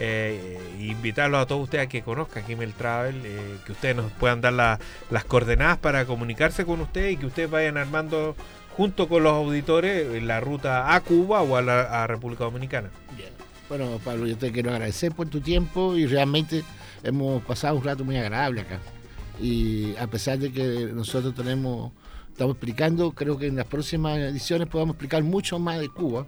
eh, 0.00 0.56
invitarlos 0.78 1.42
a 1.42 1.46
todos 1.46 1.64
ustedes 1.64 1.86
a 1.86 1.88
que 1.88 2.02
conozcan 2.02 2.44
Gmail 2.46 2.72
Travel, 2.72 3.20
eh, 3.24 3.56
que 3.66 3.72
ustedes 3.72 3.96
nos 3.96 4.12
puedan 4.12 4.40
dar 4.40 4.52
la- 4.52 4.78
las 5.10 5.24
coordenadas 5.24 5.76
para 5.78 6.04
comunicarse 6.04 6.64
con 6.64 6.80
ustedes 6.80 7.14
y 7.14 7.16
que 7.16 7.26
ustedes 7.26 7.50
vayan 7.50 7.76
armando 7.78 8.36
junto 8.76 9.08
con 9.08 9.24
los 9.24 9.32
auditores 9.32 10.22
la 10.22 10.38
ruta 10.38 10.94
a 10.94 11.00
Cuba 11.00 11.42
o 11.42 11.56
a 11.56 11.62
la 11.62 12.04
a 12.04 12.06
República 12.06 12.44
Dominicana. 12.44 12.90
Bueno, 13.68 13.98
Pablo, 14.04 14.28
yo 14.28 14.38
te 14.38 14.52
quiero 14.52 14.70
agradecer 14.70 15.10
por 15.10 15.26
tu 15.28 15.40
tiempo 15.40 15.96
y 15.96 16.06
realmente 16.06 16.62
hemos 17.02 17.42
pasado 17.42 17.74
un 17.74 17.82
rato 17.82 18.04
muy 18.04 18.16
agradable 18.18 18.60
acá. 18.60 18.78
Y 19.40 19.96
a 19.96 20.06
pesar 20.06 20.38
de 20.38 20.52
que 20.52 20.90
nosotros 20.94 21.34
tenemos, 21.34 21.90
estamos 22.38 22.54
explicando, 22.54 23.10
creo 23.10 23.36
que 23.36 23.48
en 23.48 23.56
las 23.56 23.66
próximas 23.66 24.16
ediciones 24.16 24.68
podamos 24.68 24.94
explicar 24.94 25.24
mucho 25.24 25.58
más 25.58 25.80
de 25.80 25.88
Cuba 25.88 26.24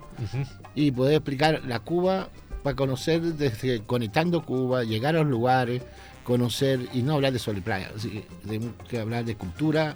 y 0.75 0.91
poder 0.91 1.15
explicar 1.15 1.63
la 1.69 1.79
Cuba 1.79 2.29
para 2.65 2.75
conocer 2.75 3.21
desde 3.23 3.83
conectando 3.85 4.45
Cuba, 4.45 4.83
llegar 4.83 5.15
a 5.15 5.21
los 5.21 5.29
lugares, 5.31 5.83
conocer 6.25 6.81
y 6.93 7.03
no 7.03 7.15
hablar 7.15 7.33
de 7.33 7.39
sol 7.39 7.57
y 7.59 7.61
playa, 7.61 7.91
así 7.97 8.25
que 8.89 8.99
hablar 8.99 9.25
de 9.25 9.37
cultura, 9.37 9.95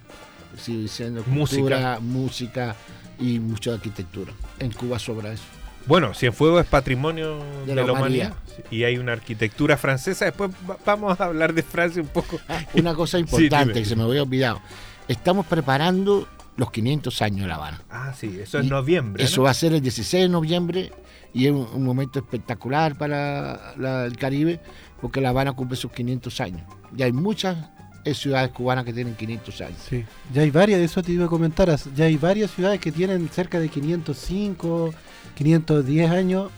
diciendo 0.64 1.24
cultura, 1.24 1.98
música 2.00 2.76
y 3.18 3.40
mucha 3.40 3.74
arquitectura. 3.74 4.32
En 4.60 4.70
Cuba 4.70 5.00
sobra 5.00 5.32
eso. 5.32 5.42
Bueno, 5.86 6.14
Cienfuegos 6.14 6.62
es 6.62 6.66
patrimonio 6.70 7.40
de, 7.66 7.74
De 7.74 7.74
la 7.74 7.92
humanidad. 7.92 8.28
humanidad. 8.28 8.34
Y 8.70 8.84
hay 8.84 8.96
una 8.96 9.12
arquitectura 9.12 9.76
francesa. 9.76 10.24
Después 10.24 10.50
va- 10.68 10.78
vamos 10.86 11.20
a 11.20 11.24
hablar 11.24 11.52
de 11.52 11.62
Francia 11.62 12.00
un 12.00 12.08
poco. 12.08 12.40
Una 12.74 12.94
cosa 12.94 13.18
importante 13.24 13.74
que 13.74 13.84
se 13.84 13.94
me 13.94 14.04
había 14.04 14.22
olvidado. 14.22 14.62
Estamos 15.08 15.46
preparando 15.46 16.26
los 16.56 16.70
500 16.70 17.22
años 17.22 17.40
de 17.42 17.48
La 17.48 17.54
Habana. 17.56 17.82
Ah, 17.90 18.12
sí, 18.16 18.38
eso 18.40 18.58
es 18.58 18.66
noviembre. 18.66 19.22
Eso 19.24 19.38
¿no? 19.38 19.44
va 19.44 19.50
a 19.50 19.54
ser 19.54 19.72
el 19.74 19.80
16 19.80 20.24
de 20.24 20.28
noviembre 20.28 20.92
y 21.32 21.46
es 21.46 21.52
un, 21.52 21.66
un 21.74 21.84
momento 21.84 22.18
espectacular 22.20 22.96
para 22.96 23.74
la- 23.76 24.04
el 24.04 24.16
Caribe 24.16 24.60
porque 25.00 25.20
La 25.20 25.30
Habana 25.30 25.52
cumple 25.52 25.76
sus 25.76 25.90
500 25.92 26.40
años. 26.40 26.62
Y 26.96 27.02
hay 27.02 27.12
muchas 27.12 27.56
eh, 28.04 28.14
ciudades 28.14 28.50
cubanas 28.50 28.84
que 28.84 28.92
tienen 28.92 29.14
500 29.14 29.60
años. 29.62 29.78
Sí, 29.88 30.04
ya 30.32 30.42
hay 30.42 30.50
varias, 30.50 30.80
eso 30.80 31.02
te 31.02 31.12
iba 31.12 31.24
a 31.26 31.28
comentar, 31.28 31.74
ya 31.94 32.04
hay 32.04 32.16
varias 32.16 32.50
ciudades 32.52 32.80
que 32.80 32.92
tienen 32.92 33.28
cerca 33.30 33.58
de 33.58 33.68
505, 33.68 34.94
510 35.34 36.10
años. 36.10 36.50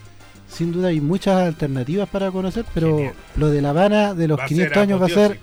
Sin 0.48 0.70
duda 0.72 0.88
hay 0.88 1.00
muchas 1.00 1.36
alternativas 1.38 2.08
para 2.08 2.30
conocer, 2.30 2.64
pero 2.72 2.96
Genial. 2.96 3.14
lo 3.36 3.48
de 3.50 3.62
La 3.62 3.70
Habana 3.70 4.14
de 4.14 4.28
los 4.28 4.38
Va 4.38 4.44
a 4.44 4.46
500 4.46 4.72
ser 4.74 4.82
años 4.82 5.00
va 5.02 5.06
a 5.06 5.08
ser. 5.08 5.40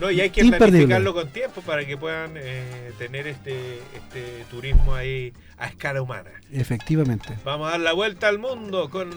No, 0.00 0.10
y 0.10 0.20
hay 0.20 0.30
que 0.30 0.42
imperdible. 0.42 0.70
planificarlo 0.70 1.12
con 1.14 1.28
tiempo 1.30 1.60
para 1.62 1.84
que 1.84 1.96
puedan 1.96 2.32
eh, 2.36 2.92
tener 2.98 3.26
este, 3.26 3.80
este 3.96 4.44
turismo 4.50 4.94
ahí 4.94 5.32
a 5.56 5.66
escala 5.66 6.00
humana. 6.02 6.30
efectivamente. 6.52 7.36
Vamos 7.44 7.66
a 7.68 7.72
dar 7.72 7.80
la 7.80 7.92
vuelta 7.92 8.28
al 8.28 8.38
mundo 8.38 8.90
con 8.90 9.10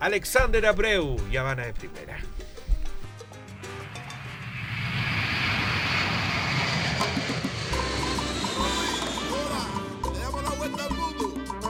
Alexander 0.00 0.66
Abreu 0.66 1.16
y 1.32 1.36
Habana 1.36 1.66
de 1.66 1.72
Primera. 1.74 2.18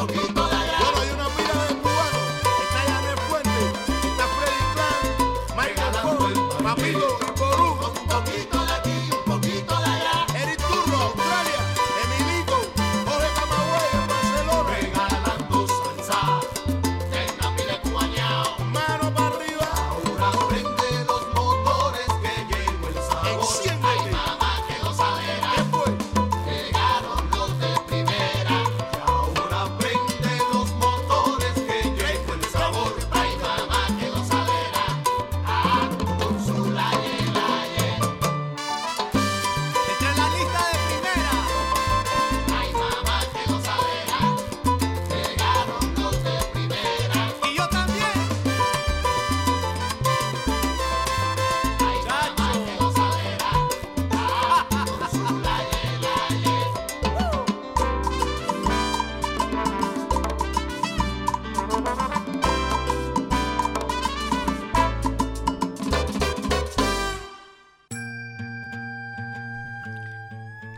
poquito 0.05 0.42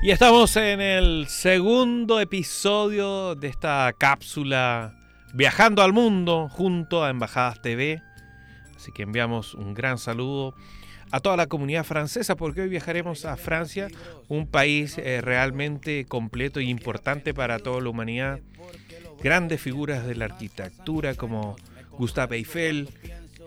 Y 0.06 0.12
estamos 0.12 0.56
en 0.56 0.82
el 0.82 1.26
segundo 1.28 2.20
episodio 2.20 3.34
de 3.34 3.48
esta 3.48 3.92
cápsula 3.98 4.94
Viajando 5.34 5.82
al 5.82 5.94
Mundo 5.94 6.48
junto 6.48 7.04
a 7.04 7.10
Embajadas 7.10 7.60
TV. 7.64 8.04
Así 8.76 8.92
que 8.92 9.02
enviamos 9.02 9.56
un 9.56 9.74
gran 9.74 9.98
saludo 9.98 10.54
a 11.10 11.22
toda 11.22 11.36
la 11.38 11.48
comunidad 11.48 11.86
francesa 11.86 12.36
porque 12.36 12.62
hoy 12.62 12.70
viajaremos 12.70 13.26
a 13.26 13.36
Francia, 13.36 13.88
un 14.28 14.46
país 14.46 15.00
eh, 15.00 15.22
realmente 15.22 16.06
completo 16.06 16.60
e 16.60 16.66
importante 16.66 17.34
para 17.34 17.58
toda 17.58 17.82
la 17.82 17.90
humanidad. 17.90 18.42
Grandes 19.24 19.60
figuras 19.60 20.06
de 20.06 20.14
la 20.14 20.26
arquitectura 20.26 21.16
como 21.16 21.56
Gustave 21.98 22.36
Eiffel, 22.36 22.92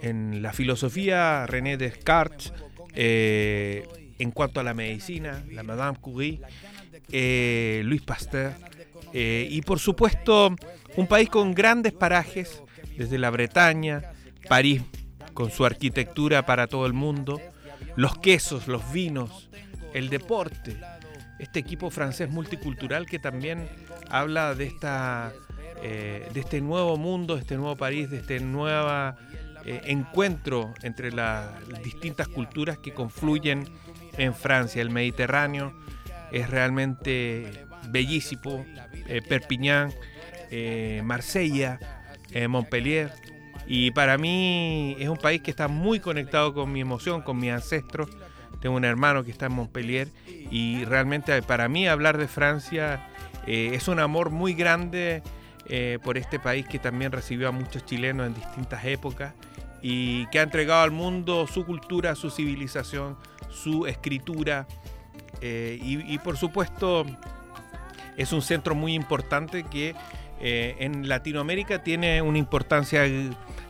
en 0.02 0.42
la 0.42 0.52
filosofía 0.52 1.46
René 1.46 1.76
Descartes, 1.76 2.52
eh, 2.96 3.86
en 4.18 4.30
cuanto 4.30 4.60
a 4.60 4.62
la 4.64 4.74
medicina, 4.74 5.44
la 5.50 5.62
Madame 5.62 5.98
Curie, 6.00 6.40
eh, 7.10 7.82
Luis 7.84 8.02
Pasteur, 8.02 8.52
eh, 9.12 9.46
y 9.50 9.62
por 9.62 9.78
supuesto 9.78 10.54
un 10.96 11.06
país 11.06 11.28
con 11.28 11.54
grandes 11.54 11.92
parajes, 11.92 12.62
desde 12.96 13.18
la 13.18 13.30
Bretaña, 13.30 14.02
París 14.48 14.82
con 15.34 15.50
su 15.50 15.64
arquitectura 15.64 16.44
para 16.44 16.66
todo 16.66 16.86
el 16.86 16.92
mundo, 16.94 17.40
los 17.96 18.18
quesos, 18.18 18.66
los 18.66 18.92
vinos, 18.92 19.48
el 19.94 20.08
deporte, 20.08 20.76
este 21.38 21.60
equipo 21.60 21.90
francés 21.90 22.28
multicultural 22.28 23.06
que 23.06 23.18
también 23.20 23.68
habla 24.10 24.54
de 24.54 24.66
esta 24.66 25.32
eh, 25.80 26.28
de 26.34 26.40
este 26.40 26.60
nuevo 26.60 26.96
mundo, 26.96 27.36
de 27.36 27.42
este 27.42 27.54
nuevo 27.56 27.76
París, 27.76 28.10
de 28.10 28.16
este 28.18 28.40
nuevo 28.40 29.14
encuentro 29.64 30.74
entre 30.82 31.12
la- 31.12 31.56
las 31.70 31.82
distintas 31.82 32.26
culturas 32.26 32.78
que 32.78 32.92
confluyen 32.92 33.68
en 34.18 34.34
Francia. 34.34 34.82
El 34.82 34.90
Mediterráneo 34.90 35.72
es 36.30 36.50
realmente 36.50 37.66
bellísimo. 37.88 38.66
eh, 39.06 39.22
Perpignan, 39.26 39.92
eh, 40.50 41.00
Marsella, 41.04 41.78
eh, 42.32 42.46
Montpellier. 42.48 43.10
Y 43.66 43.90
para 43.90 44.18
mí 44.18 44.96
es 44.98 45.08
un 45.08 45.16
país 45.16 45.42
que 45.42 45.50
está 45.50 45.68
muy 45.68 46.00
conectado 46.00 46.54
con 46.54 46.72
mi 46.72 46.80
emoción, 46.80 47.22
con 47.22 47.38
mis 47.38 47.52
ancestros. 47.52 48.08
Tengo 48.60 48.76
un 48.76 48.84
hermano 48.84 49.24
que 49.24 49.30
está 49.30 49.46
en 49.46 49.52
Montpellier 49.52 50.08
y 50.50 50.84
realmente 50.84 51.40
para 51.42 51.68
mí 51.68 51.86
hablar 51.86 52.18
de 52.18 52.26
Francia 52.26 53.06
eh, 53.46 53.70
es 53.74 53.88
un 53.88 54.00
amor 54.00 54.30
muy 54.30 54.54
grande 54.54 55.22
eh, 55.66 55.98
por 56.02 56.18
este 56.18 56.38
país 56.38 56.66
que 56.66 56.78
también 56.78 57.12
recibió 57.12 57.48
a 57.48 57.52
muchos 57.52 57.84
chilenos 57.84 58.26
en 58.26 58.34
distintas 58.34 58.84
épocas 58.84 59.34
y 59.80 60.26
que 60.26 60.40
ha 60.40 60.42
entregado 60.42 60.82
al 60.82 60.90
mundo 60.90 61.46
su 61.46 61.64
cultura, 61.64 62.14
su 62.14 62.30
civilización, 62.30 63.16
su 63.62 63.86
escritura 63.86 64.66
eh, 65.40 65.78
y, 65.82 66.18
por 66.18 66.36
supuesto 66.36 67.06
es 68.16 68.32
un 68.32 68.42
centro 68.42 68.74
muy 68.74 68.94
importante 68.94 69.64
que 69.64 69.94
eh, 70.40 70.76
en 70.80 71.08
Latinoamérica 71.08 71.82
tiene 71.82 72.20
una 72.22 72.38
importancia 72.38 73.04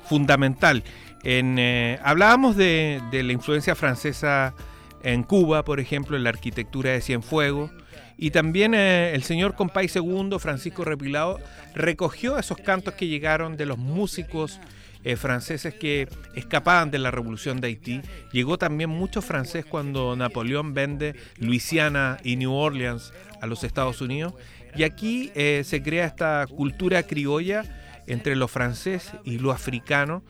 fundamental. 0.08 0.82
En, 1.22 1.58
eh, 1.58 1.98
hablábamos 2.02 2.56
de, 2.56 3.02
la 3.12 3.32
influencia 3.32 3.74
francesa 3.74 4.54
en 5.02 5.22
Cuba, 5.22 5.64
por 5.64 5.80
ejemplo, 5.80 6.16
en 6.16 6.24
la 6.24 6.30
arquitectura 6.30 6.92
de 6.92 7.02
Cienfuegos. 7.02 7.70
Y 8.16 8.30
también 8.30 8.74
el 8.74 9.22
señor 9.22 9.54
Compay 9.54 9.88
II, 9.94 10.38
Francisco 10.40 10.84
Repilado, 10.84 11.38
recogió 11.74 12.38
esos 12.38 12.56
cantos 12.58 12.94
que 12.94 13.06
llegaron 13.06 13.56
de 13.56 13.66
los 13.66 13.78
músicos 13.78 14.58
eh, 15.04 15.16
franceses 15.16 15.74
que 15.74 16.08
escapaban 16.34 16.90
de 16.90 16.98
la 16.98 17.10
revolución 17.10 17.60
de 17.60 17.68
Haití. 17.68 18.00
Llegó 18.32 18.58
también 18.58 18.90
mucho 18.90 19.22
francés 19.22 19.64
cuando 19.64 20.16
Napoleón 20.16 20.74
vende 20.74 21.14
Luisiana 21.38 22.18
y 22.24 22.36
New 22.36 22.52
Orleans 22.52 23.12
a 23.40 23.46
los 23.46 23.64
Estados 23.64 24.00
Unidos. 24.00 24.34
Y 24.76 24.82
aquí 24.82 25.30
eh, 25.34 25.62
se 25.64 25.82
crea 25.82 26.06
esta 26.06 26.46
cultura 26.46 27.02
criolla 27.04 27.64
entre 28.06 28.36
lo 28.36 28.48
francés 28.48 29.12
y 29.24 29.38
lo 29.38 29.52
africano 29.52 30.22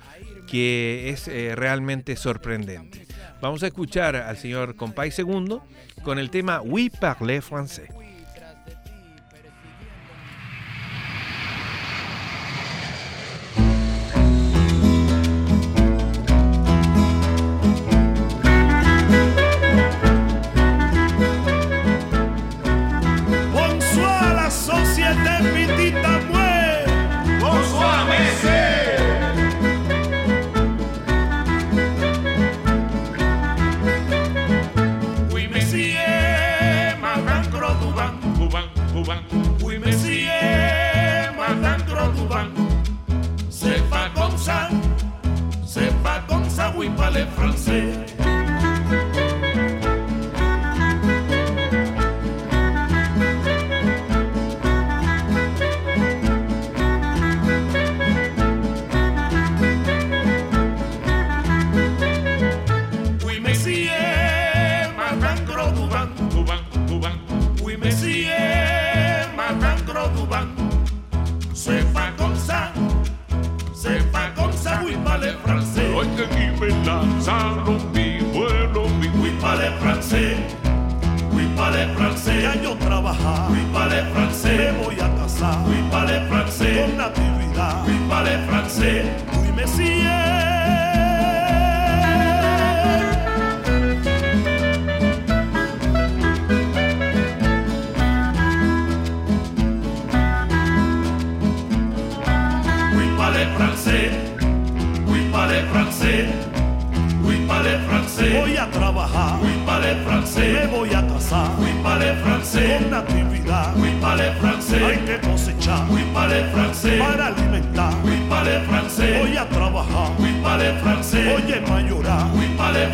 que 0.48 1.10
es 1.10 1.28
eh, 1.28 1.54
realmente 1.54 2.16
sorprendente. 2.16 3.06
Vamos 3.40 3.62
a 3.62 3.68
escuchar 3.68 4.16
al 4.16 4.36
señor 4.36 4.74
Compay 4.74 5.12
II 5.16 5.58
con 6.02 6.18
el 6.18 6.30
tema 6.30 6.60
Oui 6.60 6.90
parlez 6.90 7.44
français. 7.44 7.88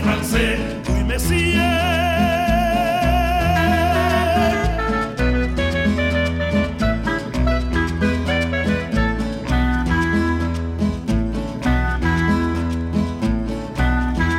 Français. 0.03 0.59
Oui, 0.89 1.05
Messie. 1.05 1.57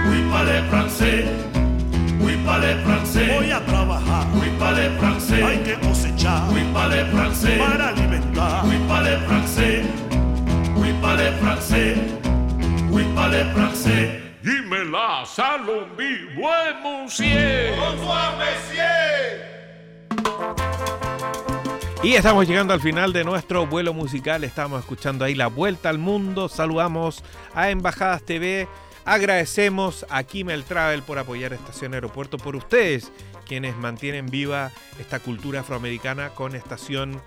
Oui, 0.07 0.23
parler 0.31 0.61
français. 0.69 1.25
Oui, 2.19 2.33
français. 2.83 3.31
Voy 3.37 3.51
a 3.51 3.59
trabajar. 3.65 4.27
Oui, 4.35 4.47
parler 4.59 4.89
français. 4.99 5.43
Hay 5.43 5.59
que 5.63 5.87
cosechar. 5.87 6.43
Oui, 6.51 6.61
parler 6.73 7.05
français. 7.11 7.57
Para 7.57 7.89
alimentar. 7.89 8.63
Oui, 8.65 8.75
parler 8.87 9.17
français. 9.27 9.83
Oui, 10.75 10.93
parler 11.01 11.31
français. 11.41 11.95
Oui, 12.91 13.03
parler 13.15 13.43
français. 13.53 14.24
Salombi, 15.35 16.33
buen 16.37 16.81
monsieur. 16.81 17.75
Bonsoir. 17.75 18.85
Y 22.01 22.13
estamos 22.13 22.47
llegando 22.47 22.73
al 22.73 22.79
final 22.79 23.11
de 23.11 23.25
nuestro 23.25 23.67
vuelo 23.67 23.93
musical. 23.93 24.45
Estamos 24.45 24.79
escuchando 24.79 25.25
ahí 25.25 25.35
la 25.35 25.47
vuelta 25.47 25.89
al 25.89 25.97
mundo. 25.97 26.47
Saludamos 26.47 27.21
a 27.53 27.69
Embajadas 27.69 28.23
TV. 28.23 28.69
Agradecemos 29.03 30.05
a 30.09 30.23
Kimel 30.23 30.63
Travel 30.63 31.03
por 31.03 31.19
apoyar 31.19 31.51
Estación 31.51 31.93
Aeropuerto, 31.93 32.37
por 32.37 32.55
ustedes, 32.55 33.11
quienes 33.45 33.75
mantienen 33.75 34.27
viva 34.27 34.71
esta 35.01 35.19
cultura 35.19 35.59
afroamericana 35.59 36.29
con 36.29 36.55
Estación 36.55 37.21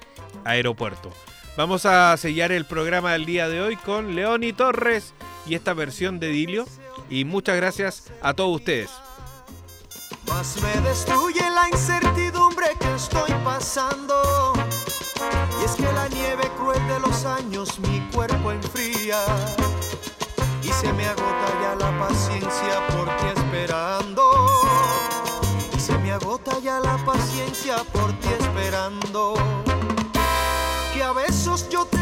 Aeropuerto. 0.47 1.13
Vamos 1.59 1.85
a 1.85 2.17
sellar 2.17 2.53
el 2.53 2.65
programa 2.65 3.13
del 3.13 3.27
día 3.27 3.51
de 3.51 3.61
hoy 3.61 3.77
con 3.77 4.15
Leoni 4.15 4.55
Torres 4.55 5.13
y 5.47 5.57
esta 5.57 5.75
versión 5.75 6.19
de 6.21 6.29
Dilio. 6.29 6.65
Y 7.11 7.25
muchas 7.25 7.57
gracias 7.57 8.05
a 8.21 8.35
todos 8.35 8.57
ustedes. 8.57 8.91
Más 10.27 10.61
me 10.61 10.89
destruye 10.89 11.41
la 11.51 11.69
incertidumbre 11.69 12.67
que 12.79 12.95
estoy 12.95 13.33
pasando. 13.45 14.53
Y 15.61 15.65
es 15.65 15.73
que 15.73 15.91
la 15.93 16.09
nieve 16.09 16.51
cruel 16.57 16.87
de 16.87 17.01
los 17.01 17.25
años 17.25 17.79
mi 17.81 18.01
cuerpo 18.13 18.53
enfría. 18.53 19.25
Y 20.63 20.69
se 20.69 20.93
me 20.93 21.07
agota 21.07 21.49
ya 21.63 21.75
la 21.77 21.99
paciencia 21.99 22.87
por 22.89 23.07
ti 23.17 23.27
esperando. 23.37 24.31
Y 25.75 25.81
se 25.81 25.97
me 25.99 26.13
agota 26.13 26.59
ya 26.61 26.79
la 26.79 26.97
paciencia 27.05 27.77
por 27.93 28.13
ti 28.21 28.29
esperando. 28.39 29.35
Que 30.93 31.03
a 31.03 31.13
besos 31.13 31.69
yo 31.71 31.87
te 31.87 31.98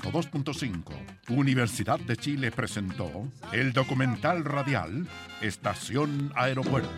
102.5 0.00 0.82
Universidad 1.28 1.98
de 1.98 2.16
Chile 2.16 2.50
presentó 2.52 3.10
el 3.52 3.72
documental 3.72 4.44
radial 4.44 5.06
Estación 5.40 6.32
Aeropuerto. 6.36 6.88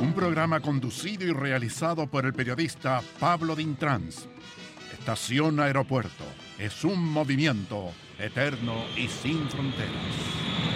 Un 0.00 0.12
programa 0.12 0.60
conducido 0.60 1.24
y 1.24 1.32
realizado 1.32 2.06
por 2.08 2.26
el 2.26 2.32
periodista 2.32 3.00
Pablo 3.20 3.54
Dintrans. 3.54 4.28
Estación 4.92 5.60
Aeropuerto 5.60 6.24
es 6.58 6.84
un 6.84 7.02
movimiento 7.04 7.92
eterno 8.18 8.74
y 8.96 9.08
sin 9.08 9.48
fronteras. 9.48 10.67